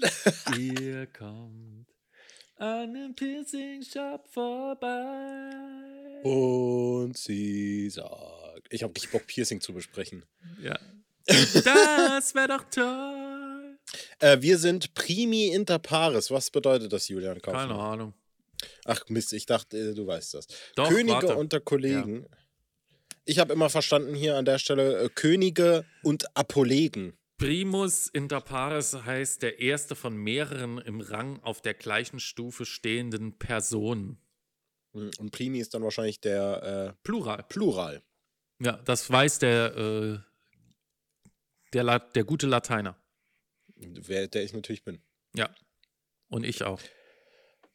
Ihr 0.72 1.08
kommt 1.08 1.73
an 2.58 2.90
einem 2.90 3.16
Piercing-Shop 3.16 4.28
vorbei. 4.30 5.52
Und 6.24 7.18
sie 7.18 7.90
sagt, 7.90 8.68
ich 8.70 8.84
habe 8.84 8.94
richtig 8.96 9.12
Bock, 9.12 9.28
Piercing 9.28 9.60
zu 9.62 9.74
besprechen. 9.74 10.26
Ja. 10.62 10.80
Das 11.26 12.36
wäre 12.36 12.48
doch 12.48 12.64
toll. 12.70 13.78
Äh, 14.20 14.42
wir 14.42 14.58
sind 14.58 14.94
primi 14.94 15.48
inter 15.48 15.80
pares. 15.80 16.32
Was 16.32 16.50
bedeutet 16.50 16.92
das, 16.92 17.08
Julian 17.08 17.42
Kaufmann? 17.42 17.70
Keine 17.70 17.80
Ahnung. 17.80 18.14
Ach 18.86 19.04
Mist, 19.10 19.34
ich 19.34 19.46
dachte, 19.46 19.78
äh, 19.78 19.94
du 19.94 20.08
weißt 20.08 20.34
das. 20.36 20.48
Doch, 20.76 20.90
Könige 20.90 21.14
warte. 21.14 21.36
unter 21.36 21.60
Kollegen. 21.60 22.26
Ich 23.26 23.40
habe 23.40 23.54
immer 23.54 23.70
verstanden 23.70 24.16
hier 24.16 24.36
an 24.38 24.46
der 24.46 24.60
Stelle 24.60 25.04
äh, 25.04 25.10
Könige 25.10 25.86
und 26.04 26.36
Apollegen. 26.36 27.18
Primus 27.38 28.08
inter 28.08 28.42
pares 28.42 28.94
heißt 28.94 29.42
der 29.42 29.60
erste 29.60 29.96
von 29.96 30.16
mehreren 30.16 30.78
im 30.78 31.02
Rang 31.02 31.42
auf 31.44 31.62
der 31.62 31.74
gleichen 31.74 32.20
Stufe 32.20 32.66
stehenden 32.66 33.38
Personen. 33.38 34.18
Hm, 34.94 35.12
Und 35.18 35.32
Primi 35.32 35.60
ist 35.60 35.74
dann 35.74 35.84
wahrscheinlich 35.84 36.22
der 36.22 36.96
Plural. 37.04 37.40
äh, 37.40 37.44
Plural. 37.44 38.04
Ja, 38.60 38.74
das 38.86 39.10
weiß 39.10 39.40
der, 39.40 39.76
äh, 39.76 40.20
der, 41.74 41.84
La 41.84 42.00
der 42.00 42.24
gute 42.24 42.48
Lateiner. 42.48 42.96
Wer, 43.76 44.28
der 44.28 44.44
ich 44.44 44.54
natürlich 44.54 44.84
bin. 44.84 45.02
Ja. 45.36 45.54
Und 46.30 46.46
ich 46.46 46.64
auch. 46.64 46.80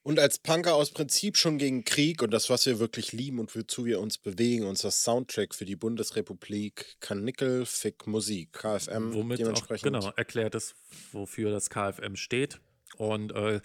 Und 0.08 0.18
als 0.18 0.38
Punker 0.38 0.74
aus 0.74 0.90
Prinzip 0.92 1.36
schon 1.36 1.58
gegen 1.58 1.84
Krieg 1.84 2.22
und 2.22 2.30
das, 2.30 2.48
was 2.48 2.64
wir 2.64 2.78
wirklich 2.78 3.12
lieben 3.12 3.38
und 3.38 3.54
wozu 3.54 3.84
wir 3.84 4.00
uns 4.00 4.16
bewegen, 4.16 4.64
unser 4.64 4.90
Soundtrack 4.90 5.54
für 5.54 5.66
die 5.66 5.76
Bundesrepublik, 5.76 6.96
Kanickel, 7.00 7.66
Fick, 7.66 8.06
Musik, 8.06 8.54
KFM, 8.54 9.12
Womit 9.12 9.36
auch 9.36 9.42
dementsprechend. 9.42 9.92
genau 9.92 10.10
erklärt 10.16 10.54
ist, 10.54 10.76
wofür 11.12 11.50
das 11.50 11.68
KFM 11.68 12.16
steht. 12.16 12.58
Und 12.96 13.32
äh, 13.32 13.60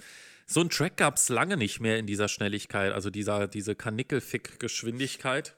so 0.45 0.59
einen 0.59 0.69
Track 0.69 0.97
gab 0.97 1.15
es 1.15 1.29
lange 1.29 1.55
nicht 1.55 1.79
mehr 1.79 1.97
in 1.97 2.07
dieser 2.07 2.27
Schnelligkeit, 2.27 2.91
also 2.91 3.09
dieser, 3.09 3.47
diese 3.47 3.73
Kanickel-Fick-Geschwindigkeit. 3.73 5.55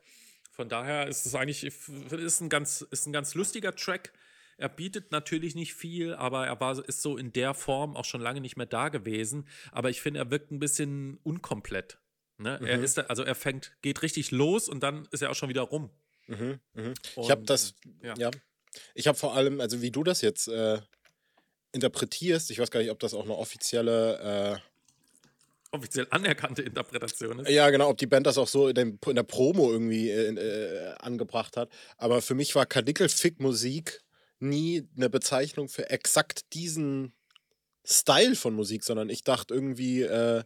Von 0.52 0.70
daher 0.70 1.08
ist 1.08 1.26
es 1.26 1.34
eigentlich 1.34 1.64
ist 1.64 2.42
ein, 2.42 2.50
ganz, 2.50 2.86
ist 2.92 3.08
ein 3.08 3.12
ganz 3.12 3.34
lustiger 3.34 3.76
Track. 3.76 4.14
Er 4.58 4.70
bietet 4.70 5.12
natürlich 5.12 5.56
nicht 5.56 5.74
viel, 5.74 6.14
aber 6.14 6.48
er 6.48 6.60
war, 6.60 6.88
ist 6.88 7.02
so 7.02 7.18
in 7.18 7.34
der 7.34 7.54
Form 7.54 7.96
auch 7.96 8.06
schon 8.06 8.22
lange 8.22 8.40
nicht 8.42 8.56
mehr 8.56 8.66
da 8.66 8.90
gewesen. 8.90 9.48
Aber 9.72 9.90
ich 9.90 10.02
finde, 10.02 10.20
er 10.22 10.32
wirkt 10.32 10.52
ein 10.52 10.60
bisschen 10.60 11.20
unkomplett. 11.24 12.00
Ne? 12.38 12.60
Er 12.66 12.82
ist, 12.82 12.98
da, 12.98 13.04
also 13.04 13.24
er 13.24 13.36
fängt, 13.36 13.76
geht 13.82 14.02
richtig 14.02 14.32
los 14.32 14.70
und 14.70 14.82
dann 14.82 15.08
ist 15.12 15.22
er 15.22 15.32
auch 15.32 15.36
schon 15.36 15.50
wieder 15.50 15.62
rum. 15.62 15.90
Mhm, 16.28 16.60
mhm. 16.74 16.94
Ich 17.22 17.32
habe 17.32 17.44
das, 17.44 17.76
ja. 18.02 18.14
ja. 18.18 18.32
Ich 18.94 19.08
habe 19.08 19.18
vor 19.18 19.36
allem, 19.36 19.62
also 19.62 19.82
wie 19.82 19.92
du 19.92 20.04
das 20.04 20.22
jetzt 20.22 20.48
äh, 20.48 20.80
interpretierst, 21.72 22.52
ich 22.52 22.60
weiß 22.60 22.72
gar 22.72 22.80
nicht, 22.80 22.92
ob 22.92 23.00
das 23.00 23.14
auch 23.14 23.24
eine 23.24 23.36
offizielle, 23.36 24.62
Offiziell 25.76 26.08
anerkannte 26.10 26.62
Interpretation 26.62 27.40
ist. 27.40 27.50
äh, 27.50 27.54
ja 27.54 27.70
genau, 27.70 27.90
ob 27.90 27.98
die 27.98 28.08
Band 28.08 28.26
das 28.26 28.38
auch 28.38 28.48
so 28.48 28.70
in, 28.70 28.76
dem, 28.76 29.00
in 29.06 29.16
der 29.16 29.24
Promo 29.24 29.72
irgendwie 29.72 30.10
äh, 30.10 30.30
äh, 30.30 30.94
angebracht 31.00 31.58
hat. 31.58 31.70
Aber 31.98 32.22
für 32.22 32.34
mich 32.34 32.56
war 32.56 32.66
Kanickel-Fick-Musik 32.66 34.02
nie 34.46 34.88
eine 34.96 35.10
Bezeichnung 35.10 35.70
für 35.70 35.90
exakt 35.90 36.54
diesen 36.54 37.14
Style 37.84 38.36
von 38.36 38.54
Musik, 38.56 38.84
sondern 38.84 39.10
ich 39.10 39.24
dachte 39.24 39.54
irgendwie, 39.54 40.02
äh, 40.02 40.44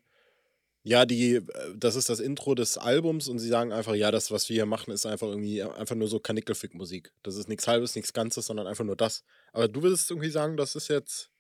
ja, 0.84 1.06
die, 1.06 1.36
äh, 1.36 1.44
das 1.76 1.96
ist 1.96 2.10
das 2.10 2.20
Intro 2.20 2.56
des 2.56 2.78
Albums 2.78 3.28
und 3.28 3.40
sie 3.40 3.48
sagen 3.48 3.72
einfach, 3.72 3.96
ja, 3.96 4.12
das, 4.12 4.32
was 4.32 4.50
wir 4.50 4.56
hier 4.56 4.66
machen, 4.66 4.92
ist 4.92 5.06
einfach 5.06 5.28
irgendwie 5.28 5.62
einfach 5.64 5.96
nur 5.96 6.08
so 6.08 6.20
Kanickelfick-Musik. 6.20 7.14
Das 7.24 7.36
ist 7.36 7.48
nichts 7.50 7.68
Halbes, 7.68 7.96
nichts 7.96 8.14
Ganzes, 8.14 8.46
sondern 8.46 8.68
einfach 8.68 8.86
nur 8.86 8.96
das. 8.96 9.24
Aber 9.52 9.68
du 9.68 9.84
würdest 9.84 10.10
irgendwie 10.10 10.30
sagen, 10.30 10.58
das 10.58 10.76
ist 10.76 10.88
jetzt 10.88 11.32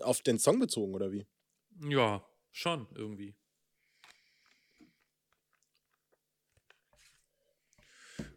auf 0.00 0.22
den 0.22 0.38
Song 0.38 0.58
bezogen, 0.58 0.94
oder 0.94 1.12
wie? 1.12 1.26
Ja, 1.88 2.24
schon 2.50 2.86
irgendwie. 2.94 3.36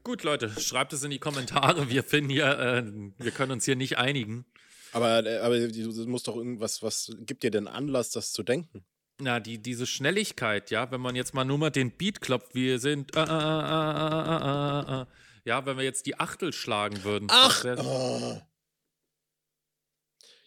Gut, 0.03 0.23
Leute, 0.23 0.49
schreibt 0.59 0.91
es 0.91 1.03
in 1.03 1.11
die 1.11 1.19
Kommentare. 1.19 1.89
Wir 1.89 2.03
finden 2.03 2.29
hier, 2.29 2.59
äh, 2.59 2.83
wir 3.17 3.31
können 3.31 3.53
uns 3.53 3.65
hier 3.65 3.77
nicht 3.77 3.97
einigen. 3.97 4.45
Aber, 4.91 5.25
äh, 5.25 5.37
aber 5.39 5.59
du 5.59 6.07
musst 6.07 6.27
doch 6.27 6.35
irgendwas, 6.35 6.83
was 6.83 7.11
gibt 7.21 7.43
dir 7.43 7.51
denn 7.51 7.67
Anlass, 7.67 8.11
das 8.11 8.33
zu 8.33 8.43
denken? 8.43 8.85
Na, 9.19 9.39
die, 9.39 9.61
diese 9.61 9.85
Schnelligkeit, 9.87 10.71
ja, 10.71 10.91
wenn 10.91 10.99
man 10.99 11.15
jetzt 11.15 11.33
mal 11.33 11.45
nur 11.45 11.57
mal 11.57 11.69
den 11.69 11.91
Beat 11.91 12.19
klopft, 12.19 12.53
wir 12.53 12.79
sind, 12.79 13.15
äh, 13.15 13.19
äh, 13.19 13.23
äh, 13.23 13.29
äh, 13.29 15.01
äh, 15.01 15.05
ja, 15.45 15.65
wenn 15.65 15.77
wir 15.77 15.83
jetzt 15.83 16.05
die 16.05 16.19
Achtel 16.19 16.51
schlagen 16.51 17.03
würden. 17.03 17.27
Ach! 17.31 17.63
Oh. 17.77 18.41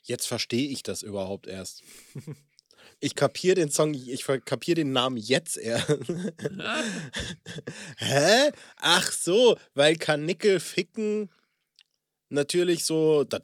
Jetzt 0.03 0.27
verstehe 0.27 0.69
ich 0.69 0.83
das 0.83 1.03
überhaupt 1.03 1.47
erst. 1.47 1.83
Ich 3.01 3.15
kapiere 3.15 3.57
den 3.57 3.71
Song, 3.71 3.93
ich 3.95 4.25
kapiere 4.25 4.77
den 4.77 4.93
Namen 4.93 5.19
jetzt 5.19 5.59
eher. 5.59 5.85
Hä? 7.99 8.51
Ach 8.77 9.13
so, 9.13 9.59
weil 9.75 9.97
Kanickel 9.97 10.61
ficken 10.61 11.31
natürlich 12.31 12.85
so. 12.85 13.25
Das, 13.25 13.41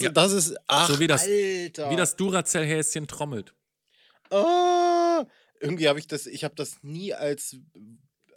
ja. 0.00 0.10
das 0.10 0.32
ist. 0.32 0.56
Ach, 0.66 0.88
so 0.88 0.98
wie 0.98 1.06
das, 1.06 1.24
Alter. 1.24 1.90
Wie 1.90 1.96
das 1.96 2.16
Duracell-Häschen 2.16 3.06
trommelt. 3.06 3.54
Oh, 4.30 5.24
irgendwie 5.60 5.88
habe 5.88 5.98
ich 5.98 6.06
das, 6.06 6.26
ich 6.26 6.42
habe 6.42 6.54
das 6.54 6.82
nie 6.82 7.12
als 7.12 7.56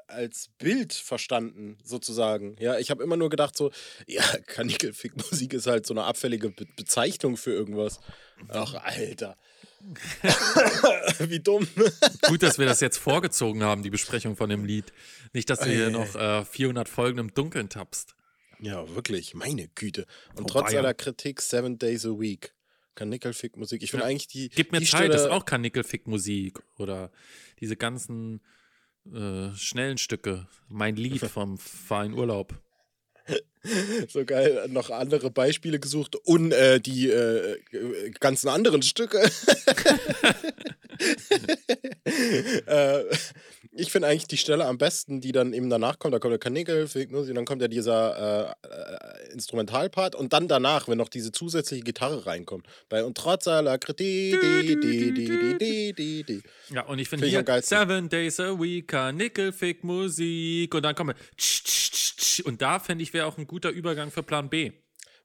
als 0.09 0.49
Bild 0.57 0.93
verstanden, 0.93 1.77
sozusagen. 1.83 2.55
Ja, 2.59 2.77
ich 2.79 2.89
habe 2.91 3.03
immer 3.03 3.17
nur 3.17 3.29
gedacht, 3.29 3.55
so, 3.55 3.71
ja, 4.07 4.23
Kanickelfick-Musik 4.47 5.53
ist 5.53 5.67
halt 5.67 5.85
so 5.85 5.93
eine 5.93 6.03
abfällige 6.03 6.49
Be 6.49 6.65
Bezeichnung 6.75 7.37
für 7.37 7.51
irgendwas. 7.51 7.99
Ach, 8.49 8.73
Alter. 8.75 9.35
Wie 11.19 11.39
dumm. 11.39 11.67
Gut, 12.27 12.43
dass 12.43 12.59
wir 12.59 12.65
das 12.65 12.81
jetzt 12.81 12.97
vorgezogen 12.97 13.63
haben, 13.63 13.83
die 13.83 13.89
Besprechung 13.89 14.35
von 14.35 14.49
dem 14.49 14.65
Lied. 14.65 14.91
Nicht, 15.33 15.49
dass 15.49 15.59
du 15.59 15.69
hier 15.69 15.89
noch 15.89 16.15
äh, 16.15 16.43
400 16.43 16.89
Folgen 16.89 17.19
im 17.19 17.33
Dunkeln 17.33 17.69
tappst. 17.69 18.15
Ja, 18.59 18.93
wirklich, 18.93 19.35
meine 19.35 19.69
Güte. 19.69 20.05
Und 20.35 20.43
Oh, 20.45 20.47
trotz 20.47 20.73
aller 20.73 20.93
Kritik, 20.93 21.41
Seven 21.41 21.77
Days 21.79 22.05
a 22.05 22.09
Week. 22.09 22.53
Kanickelfick-Musik. 22.95 23.81
Ich 23.81 23.91
finde 23.91 24.03
Ja. 24.05 24.09
eigentlich 24.09 24.27
die. 24.27 24.49
Gib 24.49 24.73
mir 24.73 24.79
die 24.81 24.85
Zeit, 24.85 25.13
das 25.13 25.21
ist 25.21 25.29
auch 25.29 25.45
Kanickelfick-Musik. 25.45 26.59
Oder 26.77 27.11
diese 27.61 27.77
ganzen 27.77 28.41
äh, 29.13 29.55
schnellen 29.55 29.97
Stücke. 29.97 30.47
Mein 30.67 30.95
Lied 30.95 31.21
vom 31.31 31.57
Verein 31.57 32.13
Urlaub. 32.13 32.53
So 34.07 34.25
geil, 34.25 34.67
noch 34.69 34.89
andere 34.89 35.29
Beispiele 35.29 35.79
gesucht 35.79 36.15
und 36.15 36.51
äh, 36.51 36.79
die 36.79 37.09
äh, 37.09 37.59
äh, 37.71 38.09
ganzen 38.19 38.47
anderen 38.47 38.81
Stücke. 38.81 39.21
äh, 42.67 43.03
ich 43.71 43.91
finde 43.91 44.07
eigentlich 44.07 44.27
die 44.27 44.38
Stelle 44.38 44.65
am 44.65 44.77
besten, 44.77 45.21
die 45.21 45.31
dann 45.31 45.53
eben 45.53 45.69
danach 45.69 45.99
kommt. 45.99 46.13
Da 46.13 46.19
kommt 46.19 46.31
der 46.31 46.39
Kanickel, 46.39 46.88
und 46.93 47.35
dann 47.35 47.45
kommt 47.45 47.62
ja 47.62 47.67
dieser 47.67 48.55
äh, 48.63 48.67
äh, 48.67 49.33
Instrumentalpart 49.33 50.15
und 50.15 50.33
dann 50.33 50.47
danach, 50.47 50.88
wenn 50.88 50.97
noch 50.97 51.09
diese 51.09 51.31
zusätzliche 51.31 51.83
Gitarre 51.83 52.25
reinkommt. 52.25 52.67
Bei 52.89 53.03
und 53.03 53.17
trotz 53.17 53.47
aller 53.47 53.77
Kritik. 53.77 54.35
Ja, 56.71 56.81
und 56.83 56.99
ich 56.99 57.09
finde 57.09 57.27
Find 57.27 57.47
hier. 57.47 57.62
Seven 57.62 58.09
Days 58.09 58.39
a 58.39 58.59
Week, 58.59 58.88
Kanickelfick-Musik. 58.88 60.73
Und 60.73 60.83
dann 60.83 60.95
kommen 60.95 61.15
wir. 61.15 61.38
tsch, 61.38 61.63
tsch, 61.63 61.91
tsch, 61.91 62.15
tsch. 62.17 62.39
Und 62.41 62.62
da 62.62 62.79
finde 62.79 63.03
ich, 63.03 63.13
wäre 63.13 63.27
auch 63.27 63.38
ein 63.38 63.47
guter 63.47 63.69
Übergang 63.69 64.12
für 64.12 64.23
Plan 64.23 64.49
B. 64.49 64.71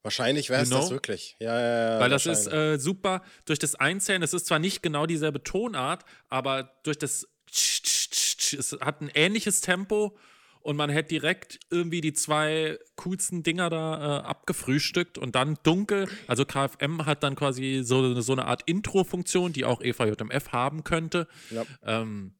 Wahrscheinlich 0.04 0.50
wäre 0.50 0.62
es 0.62 0.68
You 0.68 0.74
know? 0.74 0.82
das 0.82 0.90
wirklich. 0.90 1.34
Ja, 1.40 1.58
ja, 1.58 1.94
ja. 1.94 2.00
Weil 2.00 2.10
das 2.10 2.26
ist 2.26 2.46
äh, 2.46 2.78
super 2.78 3.22
durch 3.46 3.58
das 3.58 3.74
Einzählen. 3.74 4.22
Es 4.22 4.34
ist 4.34 4.46
zwar 4.46 4.58
nicht 4.58 4.82
genau 4.82 5.06
dieselbe 5.06 5.42
Tonart, 5.42 6.04
aber 6.28 6.74
durch 6.82 6.98
das 6.98 7.26
tsch, 7.50 7.82
tsch, 7.82 8.10
tsch, 8.10 8.36
tsch, 8.36 8.52
es 8.52 8.72
hat 8.82 9.00
ein 9.00 9.10
ähnliches 9.14 9.62
Tempo 9.62 10.18
und 10.60 10.76
man 10.76 10.90
hätte 10.90 11.08
direkt 11.08 11.58
irgendwie 11.70 12.02
die 12.02 12.12
zwei 12.12 12.78
coolsten 12.96 13.42
Dinger 13.42 13.70
da 13.70 14.18
äh, 14.18 14.22
abgefrühstückt 14.24 15.16
und 15.16 15.34
dann 15.34 15.56
dunkel. 15.62 16.06
Also 16.26 16.44
KFM 16.44 17.06
hat 17.06 17.22
dann 17.22 17.34
quasi 17.34 17.80
so, 17.82 18.20
so 18.20 18.32
eine 18.32 18.44
Art 18.44 18.62
Intro-Funktion, 18.66 19.54
die 19.54 19.64
auch 19.64 19.80
EVJMF 19.80 20.52
haben 20.52 20.84
könnte. 20.84 21.28
Ja. 21.48 21.64
Ähm, 21.82 22.34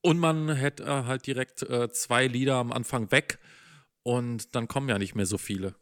und 0.00 0.18
man 0.18 0.48
hätte 0.54 0.84
äh, 0.84 0.86
halt 0.86 1.26
direkt 1.26 1.62
äh, 1.62 1.90
zwei 1.90 2.26
Lieder 2.26 2.54
am 2.54 2.72
Anfang 2.72 3.12
weg 3.12 3.38
und 4.02 4.54
dann 4.54 4.66
kommen 4.66 4.88
ja 4.88 4.98
nicht 4.98 5.14
mehr 5.14 5.26
so 5.26 5.36
viele. 5.36 5.74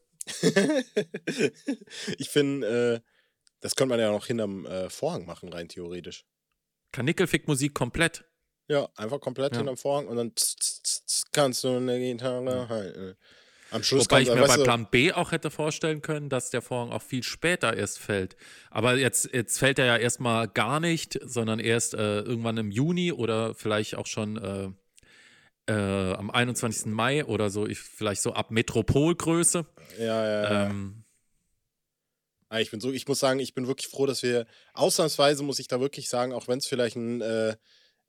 ich 2.19 2.29
finde, 2.29 3.03
äh, 3.05 3.09
das 3.61 3.77
könnte 3.77 3.91
man 3.91 4.01
ja 4.01 4.11
noch 4.11 4.27
hinterm 4.27 4.67
äh, 4.67 4.89
Vorhang 4.91 5.27
machen, 5.27 5.53
rein 5.53 5.69
theoretisch. 5.69 6.25
Kanickelfick-Musik 6.93 7.75
komplett. 7.75 8.25
Ja, 8.69 8.89
einfach 8.97 9.21
komplett 9.21 9.53
Ja. 9.53 9.59
hinterm 9.59 9.77
Vorhang 9.77 10.07
und 10.07 10.17
dann 10.17 10.35
tss, 10.35 10.57
tss, 10.57 11.05
tss, 11.05 11.25
kannst 11.33 11.65
du 11.65 11.77
eine 11.77 11.99
Gitarre 11.99 12.69
halten. 12.69 13.17
Am 13.73 13.85
Schluss 13.85 14.07
Wobei 14.07 14.23
ich 14.23 14.29
mir 14.29 14.41
weißt 14.41 14.57
bei 14.59 14.65
Plan 14.65 14.89
B 14.91 15.13
auch 15.13 15.31
hätte 15.31 15.51
vorstellen 15.51 16.03
können, 16.03 16.29
dass 16.29 16.51
der 16.51 16.61
Vorhang 16.61 16.91
auch 16.91 17.03
viel 17.03 17.23
später 17.23 17.77
erst 17.77 18.01
fällt. 18.01 18.37
Aber 18.69 18.97
jetzt, 18.97 19.33
jetzt 19.33 19.59
fällt 19.59 19.79
er 19.79 19.87
ja 19.87 19.97
erstmal 19.97 20.49
gar 20.49 20.81
nicht, 20.81 21.19
sondern 21.23 21.61
erst 21.61 21.95
äh, 21.95 22.21
irgendwann 22.21 22.57
im 22.57 22.73
Juni 22.73 23.13
oder 23.13 23.55
vielleicht 23.55 23.95
auch 23.95 24.07
schon 24.07 24.37
äh, 25.71 26.13
am 26.15 26.31
21. 26.31 26.87
Mai 26.87 27.25
oder 27.25 27.51
so, 27.51 27.67
ich, 27.67 27.79
vielleicht 27.79 28.23
so 28.23 28.33
ab 28.33 28.51
Metropolgröße. 28.51 29.65
Ja, 29.99 30.05
ja, 30.05 30.43
ja. 30.43 30.67
Ähm, 30.69 31.05
Ah, 32.53 32.59
Ich 32.59 32.73
bin 32.73 32.81
so, 32.81 32.91
ich 32.91 33.07
muss 33.07 33.21
sagen, 33.21 33.39
ich 33.39 33.55
bin 33.55 33.69
wirklich 33.69 33.87
froh, 33.87 34.07
dass 34.07 34.25
wir 34.25 34.45
ausnahmsweise 34.75 35.45
muss 35.45 35.61
ich 35.61 35.69
da 35.69 35.79
wirklich 35.81 36.09
sagen, 36.09 36.33
auch 36.33 36.49
wenn 36.49 36.59
es 36.59 36.67
vielleicht 36.67 36.97
ein 36.97 37.21
äh, 37.21 37.55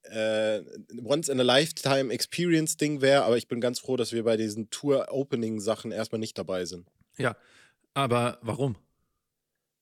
äh, 0.03 0.63
Once 1.03 1.29
in 1.29 1.39
a 1.39 1.43
Lifetime 1.43 2.11
Experience 2.11 2.75
Ding 2.75 3.01
wäre, 3.01 3.23
aber 3.23 3.37
ich 3.37 3.47
bin 3.47 3.61
ganz 3.61 3.77
froh, 3.79 3.97
dass 3.97 4.13
wir 4.13 4.23
bei 4.23 4.37
diesen 4.37 4.71
Tour 4.71 5.09
Opening 5.11 5.59
Sachen 5.59 5.91
erstmal 5.91 6.17
nicht 6.17 6.39
dabei 6.39 6.65
sind. 6.65 6.87
ja, 7.19 7.35
aber 7.93 8.39
warum? 8.41 8.77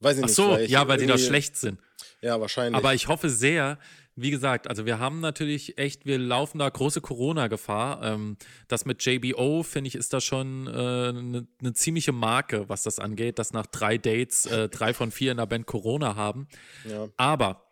Weiß 0.01 0.17
ich 0.17 0.23
Ach 0.23 0.27
nicht. 0.27 0.35
so, 0.35 0.57
ja, 0.57 0.85
weil 0.89 0.97
die 0.97 1.05
da 1.07 1.17
schlecht 1.17 1.55
sind. 1.55 1.79
Ja, 2.21 2.41
wahrscheinlich. 2.41 2.75
Aber 2.77 2.93
ich 2.93 3.07
hoffe 3.07 3.29
sehr, 3.29 3.79
wie 4.21 4.31
gesagt, 4.31 4.67
also 4.67 4.85
wir 4.85 4.99
haben 4.99 5.19
natürlich 5.19 5.77
echt, 5.77 6.05
wir 6.05 6.17
laufen 6.17 6.59
da 6.59 6.69
große 6.69 7.01
Corona-Gefahr. 7.01 8.03
Ähm, 8.03 8.37
das 8.67 8.85
mit 8.85 9.03
JBO, 9.03 9.63
finde 9.63 9.87
ich, 9.87 9.95
ist 9.95 10.13
da 10.13 10.21
schon 10.21 10.67
eine 10.67 11.47
ne 11.61 11.73
ziemliche 11.73 12.11
Marke, 12.11 12.69
was 12.69 12.83
das 12.83 12.99
angeht, 12.99 13.39
dass 13.39 13.53
nach 13.53 13.65
drei 13.65 13.97
Dates 13.97 14.45
äh, 14.45 14.69
drei 14.69 14.93
von 14.93 15.11
vier 15.11 15.31
in 15.31 15.37
der 15.37 15.45
Band 15.45 15.65
Corona 15.65 16.15
haben. 16.15 16.47
ja. 16.85 17.07
Aber 17.17 17.65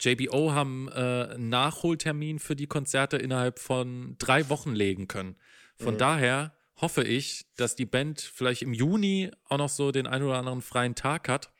JBO 0.00 0.52
haben 0.52 0.88
äh, 0.88 0.92
einen 1.34 1.48
Nachholtermin 1.48 2.38
für 2.38 2.54
die 2.54 2.66
Konzerte 2.66 3.16
innerhalb 3.16 3.58
von 3.58 4.14
drei 4.18 4.48
Wochen 4.48 4.72
legen 4.72 5.08
können. 5.08 5.36
Von 5.76 5.96
daher 5.96 6.52
hoffe 6.80 7.04
ich, 7.04 7.46
dass 7.56 7.76
die 7.76 7.86
Band 7.86 8.20
vielleicht 8.20 8.62
im 8.62 8.72
Juni 8.72 9.30
auch 9.48 9.58
noch 9.58 9.68
so 9.68 9.90
den 9.92 10.06
einen 10.06 10.24
oder 10.24 10.38
anderen 10.38 10.62
freien 10.62 10.94
Tag 10.94 11.28
hat. 11.28 11.52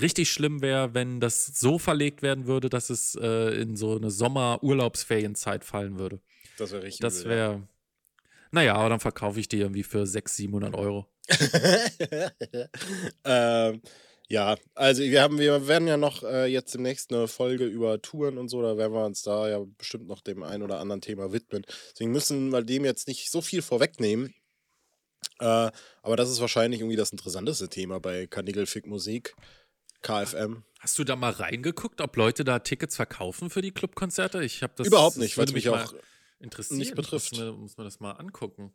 Richtig 0.00 0.30
schlimm 0.30 0.62
wäre, 0.62 0.94
wenn 0.94 1.20
das 1.20 1.46
so 1.46 1.78
verlegt 1.78 2.22
werden 2.22 2.46
würde, 2.46 2.68
dass 2.68 2.90
es 2.90 3.14
äh, 3.14 3.60
in 3.60 3.76
so 3.76 3.96
eine 3.96 4.10
Sommer-Urlaubsferienzeit 4.10 5.64
fallen 5.64 5.98
würde. 5.98 6.20
Das 6.56 6.72
wäre 6.72 6.82
richtig. 6.82 7.00
Das 7.00 7.24
wäre. 7.24 7.66
Naja, 8.50 8.74
aber 8.74 8.88
dann 8.88 9.00
verkaufe 9.00 9.38
ich 9.40 9.48
die 9.48 9.58
irgendwie 9.58 9.82
für 9.82 10.06
600, 10.06 10.72
700 10.72 10.74
Euro. 10.74 11.06
ähm, 13.24 13.82
ja, 14.30 14.56
also 14.74 15.02
wir 15.02 15.22
haben, 15.22 15.38
wir 15.38 15.68
werden 15.68 15.88
ja 15.88 15.96
noch 15.96 16.22
äh, 16.22 16.46
jetzt 16.46 16.74
demnächst 16.74 17.12
eine 17.12 17.28
Folge 17.28 17.64
über 17.64 18.00
Touren 18.02 18.36
und 18.36 18.48
so, 18.48 18.60
da 18.60 18.76
werden 18.76 18.92
wir 18.92 19.04
uns 19.04 19.22
da 19.22 19.48
ja 19.48 19.64
bestimmt 19.78 20.06
noch 20.06 20.20
dem 20.20 20.42
ein 20.42 20.62
oder 20.62 20.80
anderen 20.80 21.00
Thema 21.00 21.32
widmen. 21.32 21.64
Deswegen 21.92 22.12
müssen 22.12 22.50
wir 22.50 22.62
dem 22.62 22.84
jetzt 22.84 23.08
nicht 23.08 23.30
so 23.30 23.40
viel 23.40 23.62
vorwegnehmen. 23.62 24.34
Äh, 25.40 25.70
aber 26.02 26.16
das 26.16 26.30
ist 26.30 26.40
wahrscheinlich 26.40 26.80
irgendwie 26.80 26.96
das 26.96 27.10
interessanteste 27.10 27.68
Thema 27.68 28.00
bei 28.00 28.26
Kanigelfick 28.26 28.86
Musik, 28.86 29.34
KFM. 30.02 30.64
Hast 30.80 30.98
du 30.98 31.04
da 31.04 31.16
mal 31.16 31.32
reingeguckt, 31.32 32.00
ob 32.00 32.16
Leute 32.16 32.44
da 32.44 32.60
Tickets 32.60 32.96
verkaufen 32.96 33.50
für 33.50 33.62
die 33.62 33.72
Clubkonzerte? 33.72 34.42
Ich 34.44 34.62
habe 34.62 34.72
das 34.76 34.86
Überhaupt 34.86 35.16
nicht, 35.16 35.36
würde 35.36 35.52
weil's 35.52 35.64
mich 35.64 35.68
auch 35.70 35.94
interessieren. 36.38 36.78
nicht 36.78 36.94
betrifft. 36.94 37.32
Muss 37.32 37.40
man, 37.40 37.60
muss 37.60 37.76
man 37.76 37.84
das 37.86 38.00
mal 38.00 38.12
angucken. 38.12 38.72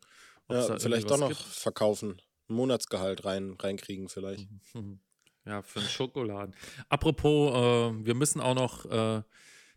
es 0.49 0.67
Ja, 0.67 0.79
vielleicht 0.79 1.09
doch 1.09 1.17
noch 1.17 1.29
gibt. 1.29 1.39
verkaufen. 1.41 2.21
Ein 2.49 2.55
Monatsgehalt 2.55 3.23
rein, 3.25 3.55
reinkriegen 3.59 4.09
vielleicht. 4.09 4.47
Ja, 5.45 5.61
für 5.61 5.79
einen 5.81 5.89
Schokoladen. 5.89 6.55
Apropos, 6.87 7.51
äh, 7.53 8.05
wir 8.05 8.15
müssen 8.15 8.39
auch 8.39 8.55
noch, 8.55 8.85
äh, 8.89 9.23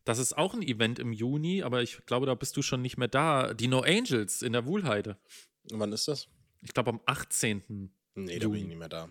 das 0.04 0.18
ist 0.20 0.38
auch 0.38 0.54
ein 0.54 0.62
Event 0.62 1.00
im 1.00 1.12
Juni, 1.12 1.64
aber 1.64 1.82
ich 1.82 2.06
glaube, 2.06 2.24
da 2.24 2.36
bist 2.36 2.56
du 2.56 2.62
schon 2.62 2.82
nicht 2.82 2.98
mehr 2.98 3.08
da. 3.08 3.52
Die 3.52 3.66
No 3.66 3.80
Angels 3.80 4.42
in 4.42 4.52
der 4.52 4.64
Wuhlheide. 4.64 5.16
Wann 5.72 5.92
ist 5.92 6.06
das? 6.06 6.28
Ich 6.62 6.72
glaube 6.72 6.90
am 6.90 7.00
18. 7.06 7.90
Nee, 8.14 8.38
da 8.38 8.46
bin 8.46 8.60
ich 8.60 8.66
nicht 8.68 8.78
mehr 8.78 8.88
da. 8.88 9.08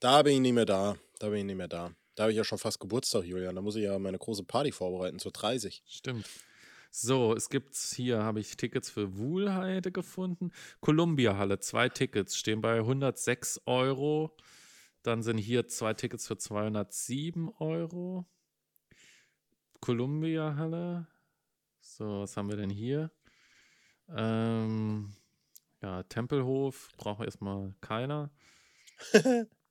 Da 0.00 0.22
bin 0.22 0.34
ich 0.34 0.40
nicht 0.40 0.54
mehr 0.54 0.66
da. 0.66 0.96
Da 1.22 1.28
bin 1.28 1.38
ich 1.38 1.44
nicht 1.44 1.56
mehr 1.56 1.68
da. 1.68 1.94
Da 2.16 2.24
habe 2.24 2.32
ich 2.32 2.36
ja 2.36 2.42
schon 2.42 2.58
fast 2.58 2.80
Geburtstag, 2.80 3.22
Julian. 3.22 3.54
Da 3.54 3.62
muss 3.62 3.76
ich 3.76 3.84
ja 3.84 3.96
meine 4.00 4.18
große 4.18 4.42
Party 4.42 4.72
vorbereiten 4.72 5.20
zur 5.20 5.30
30. 5.30 5.84
Stimmt. 5.86 6.28
So, 6.90 7.32
es 7.32 7.48
gibt 7.48 7.76
hier, 7.76 8.24
habe 8.24 8.40
ich 8.40 8.56
Tickets 8.56 8.90
für 8.90 9.16
Wuhlheide 9.16 9.92
gefunden. 9.92 10.50
Columbia 10.80 11.36
Halle, 11.36 11.60
zwei 11.60 11.88
Tickets, 11.88 12.36
stehen 12.36 12.60
bei 12.60 12.78
106 12.78 13.60
Euro. 13.66 14.36
Dann 15.04 15.22
sind 15.22 15.38
hier 15.38 15.68
zwei 15.68 15.94
Tickets 15.94 16.26
für 16.26 16.36
207 16.36 17.50
Euro. 17.60 18.26
Columbia 19.78 20.56
Halle. 20.56 21.06
So, 21.80 22.22
was 22.22 22.36
haben 22.36 22.48
wir 22.48 22.56
denn 22.56 22.68
hier? 22.68 23.12
Ähm, 24.08 25.12
ja, 25.82 26.02
Tempelhof 26.02 26.88
braucht 26.96 27.24
erstmal 27.24 27.76
keiner. 27.80 28.32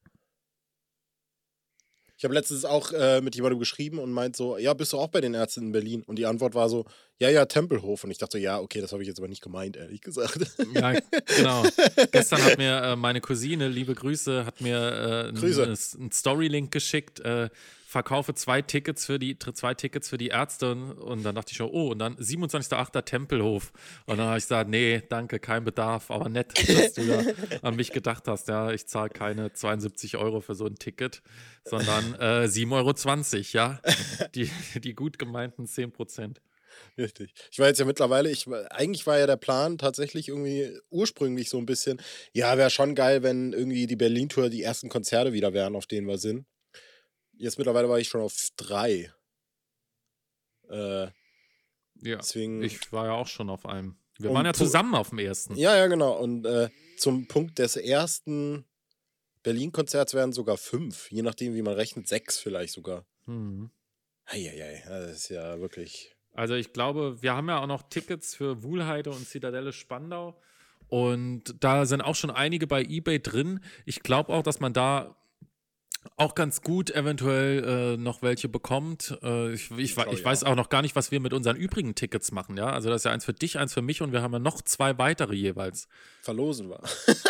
Ich 2.22 2.24
habe 2.24 2.36
letztens 2.36 2.66
auch 2.66 2.92
äh, 2.92 3.20
mit 3.20 3.36
jemandem 3.36 3.58
geschrieben 3.58 3.98
und 3.98 4.12
meint 4.12 4.36
so, 4.36 4.56
ja, 4.56 4.76
bist 4.76 4.94
du 4.94 5.00
auch 5.00 5.08
bei 5.08 5.22
den 5.22 5.34
Ärzten 5.34 5.62
in 5.62 5.72
Berlin? 5.72 6.04
Und 6.06 6.20
die 6.20 6.28
Antwort 6.28 6.54
war 6.54 6.70
so, 6.70 6.86
ja, 7.18 7.32
ja, 7.32 7.46
Tempelhof. 7.46 8.04
Und 8.04 8.12
ich 8.12 8.20
dachte 8.20 8.38
so, 8.38 8.44
ja, 8.44 8.60
okay, 8.60 8.80
das 8.80 8.92
habe 8.92 9.02
ich 9.02 9.08
jetzt 9.08 9.18
aber 9.18 9.28
nicht 9.28 9.42
gemeint, 9.42 9.76
ehrlich 9.76 10.02
gesagt. 10.02 10.38
Ja, 10.76 10.94
genau. 11.36 11.64
Gestern 12.12 12.44
hat 12.44 12.60
mir 12.60 12.78
äh, 12.78 12.96
meine 12.96 13.22
Cousine, 13.22 13.70
liebe 13.70 13.96
Grüße, 13.96 14.46
hat 14.46 14.62
mir 14.62 15.34
äh, 15.36 15.64
einen 15.66 16.12
Storylink 16.12 16.70
geschickt. 16.70 17.22
Äh, 17.22 17.50
verkaufe 17.92 18.34
zwei 18.34 18.62
Tickets 18.62 19.06
für 19.06 19.20
die 19.20 19.38
zwei 19.38 19.74
Tickets 19.74 20.08
für 20.08 20.18
die 20.18 20.30
Ärzte 20.30 20.72
und, 20.72 21.24
dann 21.24 21.36
dachte 21.36 21.52
ich 21.52 21.58
schon, 21.58 21.70
oh, 21.70 21.92
und 21.92 22.00
dann 22.00 22.16
27.08. 22.16 23.02
Tempelhof. 23.02 23.74
Und 24.06 24.18
dann 24.18 24.28
habe 24.28 24.38
ich 24.38 24.46
gesagt, 24.46 24.70
nee, 24.70 25.04
danke, 25.10 25.40
kein 25.40 25.66
Bedarf, 25.66 26.10
aber 26.10 26.30
nett, 26.30 26.54
dass 26.70 26.94
du 26.94 27.06
da 27.06 27.22
an 27.62 27.76
mich 27.76 27.92
gedacht 27.92 28.30
hast. 28.30 28.48
Ja, 28.48 28.72
ich 28.72 28.88
zahle 28.88 29.10
keine 29.10 29.52
72 29.52 30.16
Euro 30.16 30.40
für 30.40 30.56
so 30.56 30.68
ein 30.68 30.76
Ticket, 30.76 31.22
sondern 31.66 32.16
äh, 32.16 32.46
7,20 32.46 32.72
Euro, 32.72 32.92
ja. 33.52 33.82
Die, 34.36 34.50
die 34.80 34.96
gut 34.96 35.20
gemeinten 35.20 35.68
10 35.68 35.92
Prozent. 35.92 36.42
Richtig. 36.98 37.34
Ich 37.52 37.60
war 37.60 37.68
jetzt 37.68 37.80
ja 37.80 37.86
mittlerweile, 37.86 38.32
ich, 38.32 38.48
eigentlich 38.70 39.06
war 39.06 39.20
ja 39.20 39.28
der 39.28 39.36
Plan 39.36 39.78
tatsächlich 39.78 40.30
irgendwie 40.30 40.78
ursprünglich 40.90 41.50
so 41.50 41.58
ein 41.58 41.66
bisschen, 41.66 42.02
ja, 42.32 42.58
wäre 42.58 42.70
schon 42.70 42.96
geil, 42.96 43.22
wenn 43.22 43.52
irgendwie 43.52 43.86
die 43.86 43.98
Berlin-Tour 43.98 44.50
die 44.50 44.64
ersten 44.64 44.88
Konzerte 44.88 45.34
wieder 45.34 45.52
wären, 45.52 45.76
auf 45.76 45.88
denen 45.88 46.08
wir 46.08 46.18
sind. 46.18 46.46
Jetzt 47.42 47.58
mittlerweile 47.58 47.90
war 47.90 48.00
ich 48.00 48.08
schon 48.08 48.22
auf 48.22 48.36
drei. 48.56 49.12
Äh, 50.70 51.06
Ja. 52.04 52.18
deswegen. 52.18 52.62
Ich 52.64 52.92
war 52.92 53.08
ja 53.08 53.14
auch 53.14 53.28
schon 53.28 53.50
auf 53.50 53.66
einem. 53.66 53.98
Wir 54.18 54.32
waren 54.34 54.46
ja 54.46 54.54
zusammen 54.54 54.94
auf 54.94 55.10
dem 55.10 55.20
ersten. 55.20 55.56
Ja, 55.56 55.76
ja, 55.76 55.88
genau. 55.88 56.14
Und 56.18 56.46
äh, 56.46 56.70
zum 56.98 57.28
Punkt 57.28 57.58
des 57.58 57.76
ersten 57.76 58.66
Berlin-Konzerts 59.42 60.14
wären 60.14 60.32
sogar 60.34 60.58
fünf, 60.58 61.12
je 61.12 61.24
nachdem, 61.24 61.56
wie 61.56 61.64
man 61.64 61.74
rechnet, 61.74 62.08
sechs 62.08 62.38
vielleicht 62.38 62.74
sogar. 62.74 63.06
Mhm. 63.26 63.72
Eieiei, 64.26 64.84
das 64.88 65.12
ist 65.12 65.30
ja 65.30 65.60
wirklich. 65.60 66.16
Also 66.34 66.54
ich 66.54 66.72
glaube, 66.74 67.22
wir 67.24 67.34
haben 67.36 67.50
ja 67.50 67.60
auch 67.60 67.68
noch 67.68 67.82
Tickets 67.90 68.36
für 68.36 68.62
Wuhlheide 68.62 69.10
und 69.10 69.28
Zitadelle 69.28 69.74
Spandau. 69.74 70.40
Und 70.88 71.56
da 71.60 71.86
sind 71.86 72.02
auch 72.02 72.16
schon 72.16 72.30
einige 72.32 72.68
bei 72.68 72.84
eBay 72.84 73.20
drin. 73.20 73.62
Ich 73.86 74.04
glaube 74.04 74.32
auch, 74.32 74.44
dass 74.44 74.60
man 74.60 74.74
da 74.74 75.18
auch 76.18 76.36
ganz 76.36 76.62
gut 76.62 76.90
eventuell 76.92 77.96
äh, 77.96 77.98
noch 77.98 78.22
welche 78.22 78.50
bekommt. 78.50 79.18
Äh, 79.24 79.54
ich 79.54 79.72
ich, 79.72 79.98
ich 79.98 79.98
ich 79.98 80.26
weiß 80.26 80.44
auch. 80.44 80.56
noch 80.56 80.70
gar 80.70 80.82
nicht, 80.82 80.96
was 80.96 81.12
wir 81.12 81.20
mit 81.20 81.34
unseren 81.34 81.56
übrigen 81.56 81.96
Tickets 81.96 82.32
machen. 82.32 82.58
Ja, 82.58 82.72
also 82.72 82.90
das 82.90 83.02
ist 83.02 83.06
ja 83.06 83.12
eins 83.12 83.26
für 83.26 83.34
dich, 83.34 83.58
eins 83.58 83.74
für 83.74 83.82
mich 83.82 84.02
und 84.02 84.12
wir 84.12 84.22
haben 84.22 84.34
ja 84.34 84.40
noch 84.40 84.62
zwei 84.62 84.98
weitere 84.98 85.36
jeweils. 85.36 85.88
Verlosen 86.22 86.70
war. 86.70 86.82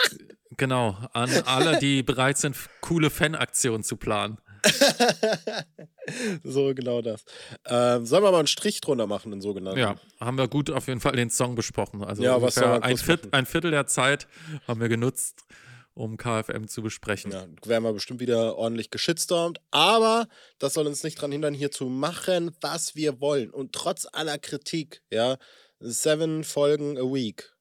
Genau, 0.57 0.97
an 1.13 1.29
alle, 1.45 1.79
die 1.79 2.03
bereit 2.03 2.37
sind, 2.37 2.57
coole 2.81 3.09
Fanaktionen 3.09 3.83
zu 3.83 3.95
planen. 3.95 4.37
so 6.43 6.73
genau 6.75 7.01
das. 7.01 7.23
Ähm, 7.65 8.05
sollen 8.05 8.23
wir 8.23 8.31
mal 8.31 8.39
einen 8.39 8.47
Strich 8.47 8.81
drunter 8.81 9.07
machen, 9.07 9.31
den 9.31 9.41
sogenannten? 9.41 9.79
Ja, 9.79 9.95
haben 10.19 10.37
wir 10.37 10.47
gut 10.47 10.69
auf 10.69 10.87
jeden 10.87 10.99
Fall 10.99 11.13
den 11.13 11.29
Song 11.29 11.55
besprochen. 11.55 12.03
Also 12.03 12.21
Ja, 12.21 12.41
was 12.41 12.57
ein, 12.57 12.97
Viert, 12.97 13.33
ein 13.33 13.45
Viertel 13.45 13.71
der 13.71 13.87
Zeit 13.87 14.27
haben 14.67 14.81
wir 14.81 14.89
genutzt, 14.89 15.45
um 15.93 16.17
KFM 16.17 16.67
zu 16.67 16.81
besprechen. 16.81 17.31
Ja, 17.31 17.45
werden 17.65 17.83
wir 17.83 17.93
bestimmt 17.93 18.19
wieder 18.19 18.57
ordentlich 18.57 18.91
geschitstormt. 18.91 19.59
Aber 19.71 20.27
das 20.59 20.73
soll 20.73 20.87
uns 20.87 21.03
nicht 21.03 21.17
daran 21.17 21.31
hindern, 21.31 21.53
hier 21.53 21.71
zu 21.71 21.85
machen, 21.85 22.55
was 22.61 22.95
wir 22.95 23.19
wollen. 23.19 23.49
Und 23.49 23.73
trotz 23.73 24.07
aller 24.11 24.37
Kritik, 24.37 25.01
ja, 25.09 25.37
seven 25.79 26.43
Folgen 26.43 26.97
a 26.97 27.01
week. 27.01 27.53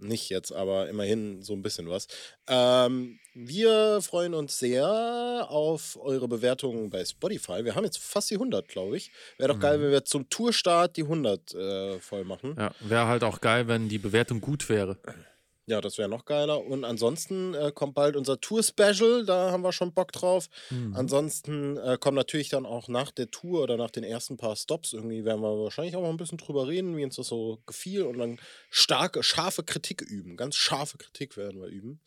Nicht 0.00 0.28
jetzt, 0.28 0.52
aber 0.52 0.88
immerhin 0.88 1.42
so 1.42 1.54
ein 1.54 1.62
bisschen 1.62 1.88
was. 1.88 2.06
Ähm, 2.46 3.18
wir 3.34 4.00
freuen 4.00 4.32
uns 4.34 4.56
sehr 4.56 5.46
auf 5.48 5.98
eure 6.00 6.28
Bewertungen 6.28 6.88
bei 6.88 7.04
Spotify. 7.04 7.64
Wir 7.64 7.74
haben 7.74 7.84
jetzt 7.84 7.98
fast 7.98 8.30
die 8.30 8.34
100, 8.34 8.68
glaube 8.68 8.96
ich. 8.96 9.10
Wäre 9.38 9.52
doch 9.52 9.58
geil, 9.58 9.80
wenn 9.80 9.90
wir 9.90 10.04
zum 10.04 10.28
Tourstart 10.30 10.96
die 10.96 11.02
100 11.02 11.52
äh, 11.52 11.98
voll 11.98 12.24
machen. 12.24 12.54
Ja, 12.56 12.72
wäre 12.80 13.08
halt 13.08 13.24
auch 13.24 13.40
geil, 13.40 13.66
wenn 13.66 13.88
die 13.88 13.98
Bewertung 13.98 14.40
gut 14.40 14.68
wäre. 14.68 14.98
Ja, 15.68 15.82
das 15.82 15.98
wäre 15.98 16.08
noch 16.08 16.24
geiler. 16.24 16.64
Und 16.64 16.84
ansonsten 16.84 17.52
äh, 17.52 17.70
kommt 17.74 17.94
bald 17.94 18.16
unser 18.16 18.40
Tour-Special, 18.40 19.26
da 19.26 19.50
haben 19.50 19.62
wir 19.62 19.72
schon 19.72 19.92
Bock 19.92 20.12
drauf. 20.12 20.48
Mhm. 20.70 20.96
Ansonsten 20.96 21.76
äh, 21.76 21.98
kommen 22.00 22.14
natürlich 22.14 22.48
dann 22.48 22.64
auch 22.64 22.88
nach 22.88 23.10
der 23.10 23.30
Tour 23.30 23.64
oder 23.64 23.76
nach 23.76 23.90
den 23.90 24.02
ersten 24.02 24.38
paar 24.38 24.56
Stops 24.56 24.94
irgendwie, 24.94 25.26
werden 25.26 25.42
wir 25.42 25.62
wahrscheinlich 25.62 25.94
auch 25.94 26.00
mal 26.00 26.08
ein 26.08 26.16
bisschen 26.16 26.38
drüber 26.38 26.68
reden, 26.68 26.96
wie 26.96 27.04
uns 27.04 27.16
das 27.16 27.26
so 27.26 27.58
gefiel 27.66 28.04
und 28.04 28.16
dann 28.16 28.40
starke, 28.70 29.22
scharfe 29.22 29.62
Kritik 29.62 30.00
üben. 30.00 30.38
Ganz 30.38 30.56
scharfe 30.56 30.96
Kritik 30.96 31.36
werden 31.36 31.60
wir 31.60 31.68
üben. 31.68 32.00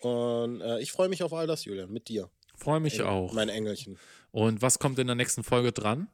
Und 0.00 0.60
äh, 0.60 0.80
ich 0.80 0.90
freue 0.90 1.08
mich 1.08 1.22
auf 1.22 1.32
all 1.32 1.46
das, 1.46 1.64
Julian, 1.64 1.92
mit 1.92 2.08
dir. 2.08 2.28
Freue 2.56 2.80
mich 2.80 2.94
Engel- 2.94 3.06
auch. 3.06 3.32
Mein 3.34 3.50
Engelchen. 3.50 4.00
Und 4.32 4.62
was 4.62 4.80
kommt 4.80 4.98
in 4.98 5.06
der 5.06 5.14
nächsten 5.14 5.44
Folge 5.44 5.70
dran? 5.70 6.08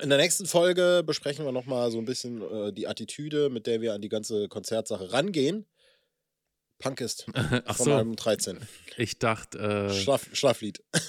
In 0.00 0.08
der 0.08 0.18
nächsten 0.18 0.46
Folge 0.46 1.02
besprechen 1.06 1.44
wir 1.44 1.52
nochmal 1.52 1.90
so 1.90 1.98
ein 1.98 2.04
bisschen 2.04 2.42
äh, 2.42 2.72
die 2.72 2.88
Attitüde, 2.88 3.48
mit 3.48 3.66
der 3.68 3.80
wir 3.80 3.94
an 3.94 4.00
die 4.00 4.08
ganze 4.08 4.48
Konzertsache 4.48 5.12
rangehen. 5.12 5.66
Punk 6.80 7.00
ist 7.00 7.26
Ach 7.66 7.76
vom 7.76 7.84
so, 7.84 7.94
Album 7.94 8.16
13. 8.16 8.58
ich 8.96 9.18
dachte, 9.18 9.58
äh, 9.58 9.94
Schlaf, 9.94 10.28
Schlaflied. 10.32 10.82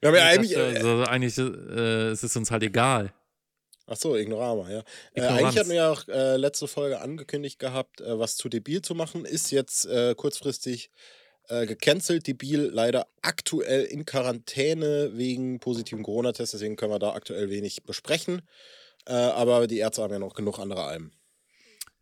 wir 0.00 0.08
haben 0.08 0.14
ja 0.14 0.32
ich 0.32 0.38
eigentlich. 0.38 0.52
dachte 0.52 0.72
Äh, 0.72 0.76
also 0.76 1.04
eigentlich 1.04 1.38
äh, 1.38 2.08
es 2.08 2.24
ist 2.24 2.36
uns 2.36 2.50
halt 2.50 2.64
egal. 2.64 3.12
ach 3.86 3.96
so, 3.96 4.16
Ignorama, 4.16 4.70
ja. 4.70 4.82
Äh, 5.14 5.22
eigentlich 5.22 5.58
hatten 5.58 5.68
wir 5.68 5.76
ja 5.76 5.92
auch 5.92 6.08
äh, 6.08 6.36
letzte 6.36 6.66
Folge 6.66 7.00
angekündigt 7.00 7.58
gehabt, 7.58 8.00
äh, 8.00 8.18
was 8.18 8.36
zu 8.36 8.48
debil 8.48 8.82
zu 8.82 8.94
machen. 8.94 9.24
Ist 9.24 9.52
jetzt 9.52 9.84
äh, 9.86 10.14
kurzfristig 10.16 10.90
äh, 11.48 11.66
gecancelt, 11.66 12.26
debil, 12.26 12.70
leider 12.72 13.06
aktuell 13.22 13.84
in 13.84 14.06
Quarantäne 14.06 15.10
wegen 15.14 15.60
positiven 15.60 16.02
Corona-Tests, 16.02 16.52
deswegen 16.52 16.76
können 16.76 16.92
wir 16.92 16.98
da 16.98 17.12
aktuell 17.12 17.50
wenig 17.50 17.82
besprechen. 17.84 18.42
Äh, 19.06 19.12
aber 19.12 19.66
die 19.66 19.78
Ärzte 19.78 20.02
haben 20.02 20.12
ja 20.12 20.18
noch 20.18 20.34
genug 20.34 20.58
andere 20.58 20.84
Alben. 20.84 21.12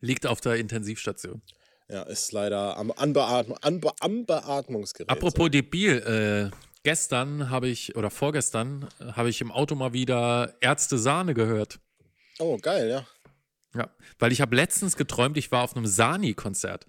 Liegt 0.01 0.27
auf 0.27 0.41
der 0.41 0.57
Intensivstation. 0.57 1.43
Ja, 1.89 2.03
ist 2.03 2.33
leider 2.33 2.77
am, 2.77 2.93
Anbeatm 2.93 3.55
Anbe 3.63 3.93
am 4.01 4.27
Beatmungsgerät. 4.27 5.11
Apropos 5.11 5.51
debil, 5.51 6.51
äh, 6.53 6.57
gestern 6.83 7.49
habe 7.49 7.69
ich, 7.69 7.97
oder 7.97 8.11
vorgestern, 8.11 8.89
äh, 9.01 9.13
habe 9.13 9.31
ich 9.31 9.41
im 9.41 9.51
Auto 9.51 9.75
mal 9.75 9.93
wieder 9.95 10.55
Ärzte 10.61 10.99
Sahne 10.99 11.33
gehört. 11.35 11.81
Oh, 12.39 12.59
geil, 12.59 12.89
ja. 12.89 13.07
Ja, 13.75 13.91
weil 14.19 14.33
ich 14.33 14.41
habe 14.41 14.55
letztens 14.55 14.97
geträumt, 14.97 15.37
ich 15.37 15.51
war 15.51 15.63
auf 15.63 15.77
einem 15.77 15.87
Sani-Konzert. 15.87 16.87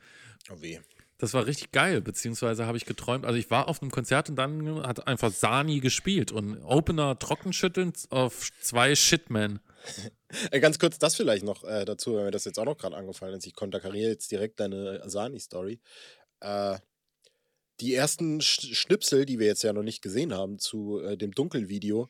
Oh 0.51 0.61
weh. 0.61 0.79
Das 1.19 1.33
war 1.33 1.45
richtig 1.45 1.71
geil, 1.73 1.99
beziehungsweise 1.99 2.65
habe 2.65 2.77
ich 2.77 2.85
geträumt, 2.85 3.25
also 3.25 3.37
ich 3.37 3.51
war 3.51 3.67
auf 3.67 3.81
einem 3.81 3.91
Konzert 3.91 4.29
und 4.29 4.37
dann 4.37 4.87
hat 4.87 5.05
einfach 5.05 5.31
Sani 5.31 5.81
gespielt 5.81 6.31
und 6.31 6.63
Opener 6.63 7.19
trockenschütteln 7.19 7.91
auf 8.09 8.49
zwei 8.61 8.95
Shitmen. 8.95 9.59
Äh, 10.51 10.59
ganz 10.59 10.77
kurz 10.77 10.99
das 10.99 11.15
vielleicht 11.15 11.43
noch 11.43 11.63
äh, 11.63 11.85
dazu, 11.85 12.13
weil 12.13 12.25
mir 12.25 12.29
das 12.29 12.45
jetzt 12.45 12.59
auch 12.59 12.65
noch 12.65 12.77
gerade 12.77 12.95
angefallen 12.95 13.33
ist. 13.33 13.47
Ich 13.47 13.55
konterkariere 13.55 14.11
jetzt 14.11 14.29
direkt 14.29 14.59
deine 14.59 15.01
Sani-Story. 15.09 15.79
Äh, 16.41 16.77
die 17.79 17.95
ersten 17.95 18.39
Sch 18.39 18.75
Schnipsel, 18.75 19.25
die 19.25 19.39
wir 19.39 19.47
jetzt 19.47 19.63
ja 19.63 19.73
noch 19.73 19.81
nicht 19.81 20.03
gesehen 20.03 20.35
haben 20.35 20.59
zu 20.59 20.99
äh, 20.99 21.17
dem 21.17 21.31
Dunkelvideo, 21.31 22.09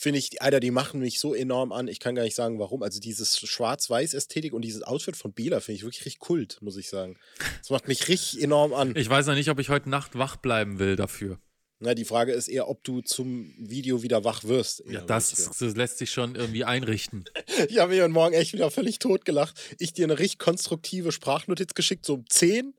finde 0.00 0.18
ich, 0.18 0.40
Alter, 0.40 0.60
die 0.60 0.70
machen 0.70 1.00
mich 1.00 1.20
so 1.20 1.34
enorm 1.34 1.72
an. 1.72 1.86
Ich 1.86 2.00
kann 2.00 2.14
gar 2.14 2.22
nicht 2.22 2.34
sagen, 2.34 2.58
warum. 2.58 2.82
Also 2.82 3.00
dieses 3.00 3.38
Schwarz-Weiß-Ästhetik 3.38 4.54
und 4.54 4.62
dieses 4.62 4.82
Outfit 4.82 5.14
von 5.14 5.32
Bela 5.32 5.60
finde 5.60 5.76
ich 5.76 5.82
wirklich 5.82 6.06
richtig 6.06 6.20
kult, 6.20 6.58
muss 6.62 6.78
ich 6.78 6.88
sagen. 6.88 7.18
Das 7.58 7.68
macht 7.68 7.86
mich 7.86 8.08
richtig 8.08 8.42
enorm 8.42 8.72
an. 8.72 8.96
Ich 8.96 9.10
weiß 9.10 9.26
noch 9.26 9.34
nicht, 9.34 9.50
ob 9.50 9.58
ich 9.58 9.68
heute 9.68 9.90
Nacht 9.90 10.16
wach 10.16 10.36
bleiben 10.36 10.78
will 10.78 10.96
dafür. 10.96 11.38
Na, 11.82 11.94
die 11.94 12.04
Frage 12.04 12.32
ist 12.32 12.48
eher, 12.48 12.68
ob 12.68 12.84
du 12.84 13.00
zum 13.00 13.54
Video 13.58 14.02
wieder 14.02 14.22
wach 14.22 14.44
wirst. 14.44 14.82
Ja, 14.86 15.00
das, 15.00 15.32
das 15.32 15.60
lässt 15.76 15.96
sich 15.96 16.10
schon 16.10 16.34
irgendwie 16.34 16.64
einrichten. 16.64 17.24
Ich 17.68 17.78
habe 17.78 17.92
mich 17.92 18.00
heute 18.00 18.12
Morgen 18.12 18.34
echt 18.34 18.52
wieder 18.52 18.70
völlig 18.70 18.98
tot 19.00 19.24
gelacht. 19.24 19.60
Ich 19.78 19.92
dir 19.92 20.04
eine 20.04 20.18
richtig 20.18 20.38
konstruktive 20.38 21.12
Sprachnotiz 21.12 21.74
geschickt, 21.74 22.06
so 22.06 22.14
um 22.14 22.24
10. 22.28 22.74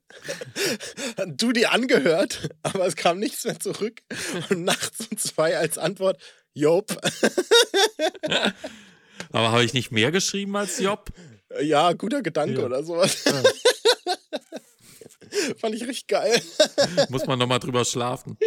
du 1.26 1.52
die 1.52 1.66
angehört, 1.66 2.48
aber 2.62 2.86
es 2.86 2.96
kam 2.96 3.18
nichts 3.18 3.44
mehr 3.44 3.60
zurück. 3.60 4.02
Und 4.50 4.64
nachts 4.64 5.06
um 5.08 5.16
zwei 5.18 5.56
als 5.56 5.78
Antwort, 5.78 6.20
Job. 6.54 6.90
aber 9.32 9.52
habe 9.52 9.64
ich 9.64 9.72
nicht 9.72 9.92
mehr 9.92 10.10
geschrieben 10.10 10.56
als 10.56 10.78
Job? 10.78 11.10
Ja, 11.60 11.92
guter 11.92 12.22
Gedanke 12.22 12.60
ja. 12.60 12.66
oder 12.66 12.82
sowas. 12.82 13.24
Ja. 13.24 13.42
Fand 15.58 15.74
ich 15.74 15.82
richtig 15.82 16.06
geil. 16.08 16.40
Muss 17.08 17.26
man 17.26 17.38
nochmal 17.38 17.58
drüber 17.58 17.84
schlafen. 17.84 18.38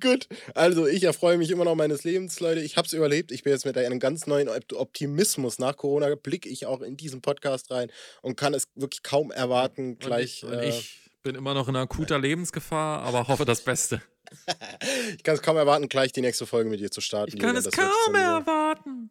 Gut, 0.00 0.28
also 0.54 0.86
ich 0.86 1.04
erfreue 1.04 1.38
mich 1.38 1.50
immer 1.50 1.64
noch 1.64 1.74
meines 1.74 2.04
Lebens, 2.04 2.38
Leute. 2.40 2.60
Ich 2.60 2.76
habe 2.76 2.86
es 2.86 2.92
überlebt. 2.92 3.32
Ich 3.32 3.44
bin 3.44 3.52
jetzt 3.52 3.64
mit 3.64 3.78
einem 3.78 3.98
ganz 3.98 4.26
neuen 4.26 4.48
Optimismus 4.74 5.58
nach 5.58 5.76
Corona, 5.76 6.14
blicke 6.14 6.48
ich 6.48 6.66
auch 6.66 6.82
in 6.82 6.98
diesen 6.98 7.22
Podcast 7.22 7.70
rein 7.70 7.90
und 8.20 8.36
kann 8.36 8.52
es 8.52 8.68
wirklich 8.74 9.02
kaum 9.02 9.30
erwarten, 9.30 9.98
gleich. 9.98 10.44
Und 10.44 10.52
ich, 10.52 10.60
äh, 10.60 10.68
ich 10.68 11.10
bin 11.22 11.34
immer 11.34 11.54
noch 11.54 11.68
in 11.68 11.76
akuter 11.76 12.18
Lebensgefahr, 12.18 13.02
aber 13.02 13.28
hoffe 13.28 13.46
das 13.46 13.62
Beste. 13.62 14.02
Ich 15.16 15.22
kann 15.22 15.34
es 15.34 15.42
kaum 15.42 15.56
erwarten, 15.56 15.88
gleich 15.88 16.12
die 16.12 16.20
nächste 16.20 16.46
Folge 16.46 16.70
mit 16.70 16.80
dir 16.80 16.90
zu 16.90 17.00
starten. 17.00 17.32
Ich 17.34 17.38
kann 17.40 17.56
es 17.56 17.70
kaum 17.70 18.14
erwarten. 18.14 19.10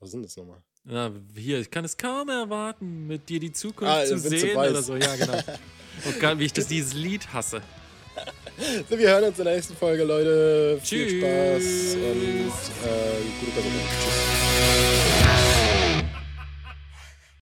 Was 0.00 0.10
sind 0.10 0.24
das 0.24 0.36
nochmal? 0.36 0.62
Ja, 0.84 1.10
hier, 1.34 1.58
ich 1.58 1.70
kann 1.70 1.84
es 1.84 1.96
kaum 1.96 2.28
erwarten, 2.28 3.06
mit 3.06 3.28
dir 3.28 3.40
die 3.40 3.52
Zukunft 3.52 3.92
ah, 3.92 4.04
zu 4.04 4.18
sehen 4.18 4.56
oder 4.56 4.82
so. 4.82 4.96
Ja, 4.96 5.16
genau. 5.16 5.38
Und 6.04 6.20
gar, 6.20 6.38
wie 6.38 6.44
ich 6.44 6.52
das, 6.52 6.68
dieses 6.68 6.92
Lied 6.92 7.32
hasse. 7.32 7.62
So, 8.88 8.98
wir 8.98 9.08
hören 9.08 9.24
uns 9.24 9.38
in 9.38 9.44
der 9.44 9.54
nächsten 9.54 9.76
Folge, 9.76 10.04
Leute. 10.04 10.78
Tschüss. 10.82 11.10
Viel 11.10 11.20
Spaß 11.20 11.94
und 11.96 12.48
äh, 12.88 13.20
gute 13.40 13.52
Person. 13.52 13.72
Tschüss. 14.00 15.55